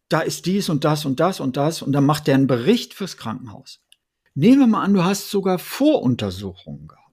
da 0.09 0.21
ist 0.21 0.45
dies 0.45 0.69
und 0.69 0.83
das 0.83 1.05
und 1.05 1.19
das 1.19 1.39
und 1.39 1.55
das 1.57 1.81
und 1.81 1.91
dann 1.93 2.05
macht 2.05 2.27
der 2.27 2.35
einen 2.35 2.47
Bericht 2.47 2.93
fürs 2.93 3.15
Krankenhaus. 3.17 3.79
Nehmen 4.33 4.59
wir 4.61 4.67
mal 4.67 4.83
an, 4.83 4.93
du 4.93 5.03
hast 5.03 5.29
sogar 5.29 5.59
Voruntersuchungen 5.59 6.87
gehabt. 6.87 7.10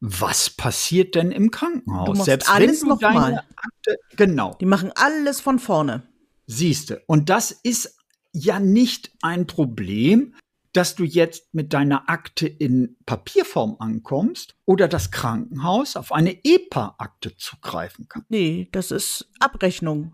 Was 0.00 0.48
passiert 0.50 1.14
denn 1.14 1.30
im 1.30 1.50
Krankenhaus? 1.50 2.06
Du 2.06 2.14
machst 2.14 2.50
alles 2.50 2.82
noch 2.82 3.00
mal. 3.00 3.44
Akte, 3.56 3.98
genau, 4.16 4.56
Die 4.60 4.66
machen 4.66 4.90
alles 4.94 5.40
von 5.40 5.58
vorne. 5.58 6.08
siehste. 6.46 7.02
Und 7.06 7.28
das 7.28 7.50
ist 7.52 7.96
ja 8.32 8.58
nicht 8.60 9.12
ein 9.22 9.46
Problem, 9.46 10.34
dass 10.72 10.94
du 10.94 11.04
jetzt 11.04 11.52
mit 11.52 11.72
deiner 11.72 12.08
Akte 12.08 12.46
in 12.46 12.96
Papierform 13.04 13.76
ankommst 13.80 14.54
oder 14.64 14.88
das 14.88 15.10
Krankenhaus 15.10 15.96
auf 15.96 16.12
eine 16.12 16.44
EPA-Akte 16.44 17.36
zugreifen 17.36 18.08
kann. 18.08 18.24
Nee, 18.28 18.68
das 18.72 18.90
ist 18.92 19.28
Abrechnung. 19.40 20.12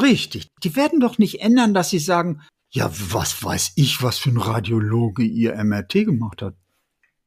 Richtig. 0.00 0.46
Die 0.62 0.76
werden 0.76 1.00
doch 1.00 1.18
nicht 1.18 1.40
ändern, 1.40 1.74
dass 1.74 1.90
sie 1.90 1.98
sagen, 1.98 2.40
ja, 2.72 2.88
was 2.92 3.42
weiß 3.42 3.72
ich, 3.74 4.00
was 4.02 4.18
für 4.18 4.30
ein 4.30 4.36
Radiologe 4.36 5.24
ihr 5.24 5.56
MRT 5.62 6.04
gemacht 6.04 6.40
hat. 6.40 6.54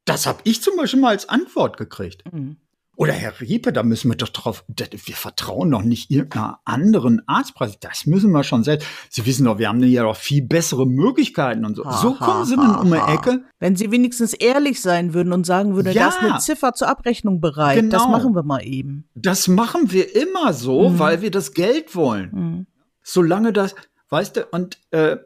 Das 0.05 0.25
habe 0.25 0.39
ich 0.43 0.61
zum 0.61 0.75
Beispiel 0.77 0.99
mal 0.99 1.09
als 1.09 1.29
Antwort 1.29 1.77
gekriegt. 1.77 2.23
Mhm. 2.31 2.57
Oder 2.95 3.13
Herr 3.13 3.41
Riepe, 3.41 3.73
da 3.73 3.81
müssen 3.81 4.11
wir 4.11 4.15
doch 4.17 4.29
drauf, 4.29 4.63
das- 4.67 4.89
wir 4.91 5.15
vertrauen 5.15 5.71
doch 5.71 5.81
nicht 5.81 6.11
irgendeiner 6.11 6.59
anderen 6.63 7.27
Arztpraxis. 7.27 7.79
Das 7.79 8.05
müssen 8.05 8.31
wir 8.31 8.43
schon 8.43 8.63
selbst. 8.63 8.87
Sie 9.09 9.25
wissen 9.25 9.45
doch, 9.45 9.57
wir 9.57 9.67
haben 9.69 9.81
ja 9.81 10.03
doch 10.03 10.15
viel 10.15 10.43
bessere 10.43 10.85
Möglichkeiten 10.85 11.65
und 11.65 11.75
so. 11.75 11.85
Ha, 11.85 11.91
so 11.97 12.19
ha, 12.19 12.23
kommen 12.25 12.45
sie 12.45 12.55
dann 12.55 12.75
um 12.75 12.91
die 12.91 12.99
ha, 12.99 13.11
Ecke. 13.15 13.43
Wenn 13.59 13.75
sie 13.75 13.89
wenigstens 13.89 14.33
ehrlich 14.35 14.79
sein 14.79 15.15
würden 15.15 15.33
und 15.33 15.43
sagen 15.43 15.75
würden, 15.75 15.91
Ja. 15.91 16.03
da 16.03 16.09
ist 16.09 16.19
eine 16.19 16.37
Ziffer 16.39 16.73
zur 16.73 16.87
Abrechnung 16.87 17.41
bereit, 17.41 17.77
das 17.91 18.03
Genau. 18.03 18.11
machen 18.15 18.35
wir 18.35 18.43
mal 18.43 18.63
eben. 18.63 19.09
Das 19.15 19.47
machen 19.47 19.91
wir 19.91 20.15
immer 20.15 20.53
so, 20.53 20.89
Mhm. 20.89 20.99
weil 20.99 21.21
wir 21.23 21.31
das 21.31 21.53
Geld 21.53 21.95
wollen. 21.95 22.29
Mhm. 22.31 22.67
solange 23.05 23.51
das, 23.51 23.75
weißt 24.09 24.37
du, 24.37 24.45
und 24.51 24.77
äh, 24.91 25.17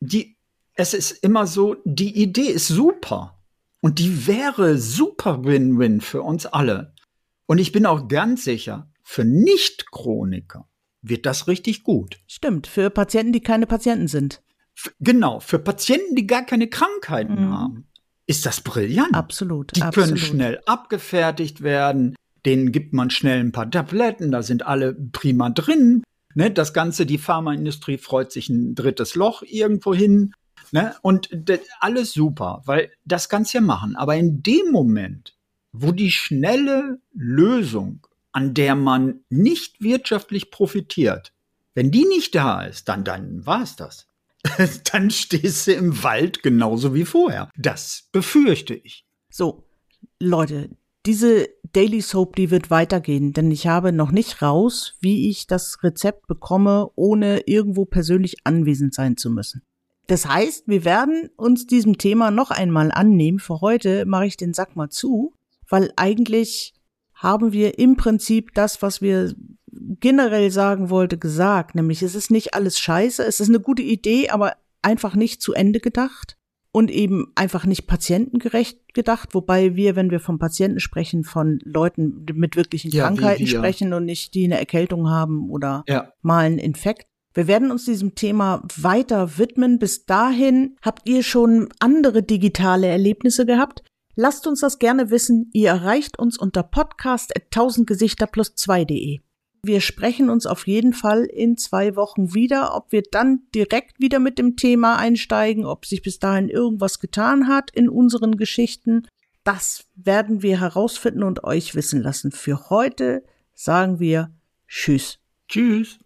die, 0.00 0.36
es 0.74 0.94
ist 0.94 1.10
immer 1.10 1.46
so, 1.46 1.76
die 1.84 2.22
Idee 2.22 2.46
ist 2.52 2.68
super. 2.68 3.37
Und 3.80 3.98
die 3.98 4.26
wäre 4.26 4.78
super 4.78 5.44
Win-Win 5.44 6.00
für 6.00 6.22
uns 6.22 6.46
alle. 6.46 6.94
Und 7.46 7.58
ich 7.58 7.72
bin 7.72 7.86
auch 7.86 8.08
ganz 8.08 8.44
sicher, 8.44 8.90
für 9.02 9.24
Nicht-Chroniker 9.24 10.68
wird 11.02 11.26
das 11.26 11.46
richtig 11.48 11.84
gut. 11.84 12.18
Stimmt, 12.26 12.66
für 12.66 12.90
Patienten, 12.90 13.32
die 13.32 13.40
keine 13.40 13.66
Patienten 13.66 14.08
sind. 14.08 14.42
F 14.76 14.92
genau, 15.00 15.40
für 15.40 15.58
Patienten, 15.58 16.14
die 16.16 16.26
gar 16.26 16.44
keine 16.44 16.68
Krankheiten 16.68 17.46
Mhm. 17.46 17.52
haben, 17.52 17.88
ist 18.26 18.44
das 18.46 18.60
brillant. 18.60 19.14
Absolut. 19.14 19.74
Die 19.76 19.82
absolut. 19.82 20.08
können 20.08 20.18
schnell 20.18 20.60
abgefertigt 20.66 21.62
werden. 21.62 22.14
Denen 22.44 22.72
gibt 22.72 22.92
man 22.92 23.10
schnell 23.10 23.40
ein 23.40 23.52
paar 23.52 23.70
Tabletten, 23.70 24.30
da 24.30 24.42
sind 24.42 24.66
alle 24.66 24.94
prima 24.94 25.50
drin. 25.50 26.02
Ne, 26.34 26.50
das 26.50 26.72
Ganze, 26.72 27.06
die 27.06 27.18
Pharmaindustrie 27.18 27.98
freut 27.98 28.30
sich 28.30 28.48
ein 28.48 28.74
drittes 28.74 29.14
Loch 29.14 29.42
irgendwo 29.42 29.94
hin. 29.94 30.34
Ne, 30.72 30.94
und 31.02 31.30
alles 31.80 32.12
super, 32.12 32.62
weil 32.66 32.90
das 33.04 33.28
kannst 33.28 33.54
du 33.54 33.58
ja 33.58 33.62
machen. 33.62 33.96
Aber 33.96 34.16
in 34.16 34.42
dem 34.42 34.70
Moment, 34.70 35.36
wo 35.72 35.92
die 35.92 36.10
schnelle 36.10 37.00
Lösung, 37.12 38.06
an 38.32 38.54
der 38.54 38.74
man 38.74 39.20
nicht 39.30 39.80
wirtschaftlich 39.80 40.50
profitiert, 40.50 41.32
wenn 41.74 41.90
die 41.90 42.04
nicht 42.04 42.34
da 42.34 42.62
ist, 42.62 42.88
dann, 42.88 43.04
dann 43.04 43.46
war 43.46 43.62
es 43.62 43.76
das. 43.76 44.06
dann 44.92 45.10
stehst 45.10 45.66
du 45.66 45.72
im 45.72 46.02
Wald 46.02 46.42
genauso 46.42 46.94
wie 46.94 47.04
vorher. 47.04 47.50
Das 47.56 48.08
befürchte 48.12 48.74
ich. 48.74 49.06
So, 49.30 49.64
Leute, 50.20 50.70
diese 51.06 51.48
Daily 51.72 52.00
Soap, 52.00 52.36
die 52.36 52.50
wird 52.50 52.70
weitergehen, 52.70 53.32
denn 53.32 53.50
ich 53.50 53.66
habe 53.66 53.92
noch 53.92 54.10
nicht 54.10 54.42
raus, 54.42 54.96
wie 55.00 55.30
ich 55.30 55.46
das 55.46 55.82
Rezept 55.82 56.26
bekomme, 56.26 56.90
ohne 56.96 57.40
irgendwo 57.46 57.84
persönlich 57.84 58.36
anwesend 58.44 58.94
sein 58.94 59.16
zu 59.16 59.30
müssen. 59.30 59.62
Das 60.08 60.26
heißt, 60.26 60.66
wir 60.66 60.84
werden 60.84 61.30
uns 61.36 61.66
diesem 61.66 61.98
Thema 61.98 62.30
noch 62.30 62.50
einmal 62.50 62.90
annehmen. 62.90 63.38
Für 63.38 63.60
heute 63.60 64.06
mache 64.06 64.26
ich 64.26 64.36
den 64.36 64.54
Sack 64.54 64.74
mal 64.74 64.88
zu, 64.88 65.34
weil 65.68 65.92
eigentlich 65.96 66.74
haben 67.12 67.52
wir 67.52 67.78
im 67.78 67.96
Prinzip 67.96 68.54
das, 68.54 68.80
was 68.80 69.02
wir 69.02 69.34
generell 69.70 70.50
sagen 70.50 70.88
wollte, 70.88 71.18
gesagt. 71.18 71.74
Nämlich, 71.74 72.02
es 72.02 72.14
ist 72.14 72.30
nicht 72.30 72.54
alles 72.54 72.78
scheiße, 72.78 73.22
es 73.22 73.40
ist 73.40 73.48
eine 73.48 73.60
gute 73.60 73.82
Idee, 73.82 74.30
aber 74.30 74.54
einfach 74.80 75.14
nicht 75.14 75.42
zu 75.42 75.52
Ende 75.52 75.78
gedacht 75.78 76.38
und 76.72 76.90
eben 76.90 77.32
einfach 77.34 77.66
nicht 77.66 77.86
patientengerecht 77.86 78.94
gedacht, 78.94 79.34
wobei 79.34 79.74
wir, 79.74 79.94
wenn 79.96 80.10
wir 80.10 80.20
von 80.20 80.38
Patienten 80.38 80.80
sprechen, 80.80 81.24
von 81.24 81.58
Leuten 81.64 82.24
mit 82.32 82.56
wirklichen 82.56 82.90
Ja, 82.90 82.94
wie 82.94 83.06
Krankheiten 83.06 83.46
sprechen 83.46 83.92
und 83.92 84.04
nicht 84.04 84.32
die 84.34 84.44
eine 84.44 84.58
Erkältung 84.58 85.10
haben 85.10 85.50
oder 85.50 85.84
Ja. 85.86 86.12
mal 86.22 86.46
einen 86.46 86.58
Infekt. 86.58 87.07
Wir 87.34 87.46
werden 87.46 87.70
uns 87.70 87.84
diesem 87.84 88.14
Thema 88.14 88.62
weiter 88.76 89.38
widmen. 89.38 89.78
Bis 89.78 90.06
dahin 90.06 90.76
habt 90.82 91.08
ihr 91.08 91.22
schon 91.22 91.68
andere 91.78 92.22
digitale 92.22 92.86
Erlebnisse 92.86 93.46
gehabt. 93.46 93.82
Lasst 94.16 94.46
uns 94.46 94.60
das 94.60 94.78
gerne 94.78 95.10
wissen. 95.10 95.50
Ihr 95.52 95.68
erreicht 95.68 96.18
uns 96.18 96.38
unter 96.38 96.62
podcast 96.64 97.32
1000 97.36 97.86
Gesichter 97.86 98.26
plus 98.26 98.48
2.de. 98.56 99.20
Wir 99.62 99.80
sprechen 99.80 100.30
uns 100.30 100.46
auf 100.46 100.66
jeden 100.66 100.92
Fall 100.92 101.24
in 101.24 101.56
zwei 101.56 101.96
Wochen 101.96 102.34
wieder. 102.34 102.74
Ob 102.74 102.90
wir 102.92 103.02
dann 103.02 103.42
direkt 103.54 104.00
wieder 104.00 104.18
mit 104.18 104.38
dem 104.38 104.56
Thema 104.56 104.96
einsteigen, 104.96 105.66
ob 105.66 105.84
sich 105.86 106.02
bis 106.02 106.18
dahin 106.18 106.48
irgendwas 106.48 107.00
getan 107.00 107.48
hat 107.48 107.70
in 107.72 107.88
unseren 107.88 108.36
Geschichten, 108.36 109.06
Das 109.44 109.86
werden 109.94 110.42
wir 110.42 110.60
herausfinden 110.60 111.22
und 111.22 111.42
euch 111.44 111.74
wissen 111.74 112.02
lassen. 112.02 112.32
Für 112.32 112.68
heute 112.68 113.24
sagen 113.54 113.98
wir 113.98 114.30
Tschüss. 114.66 115.18
Tschüss. 115.48 115.98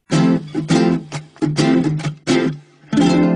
thank 1.43 2.53
you 2.97 3.32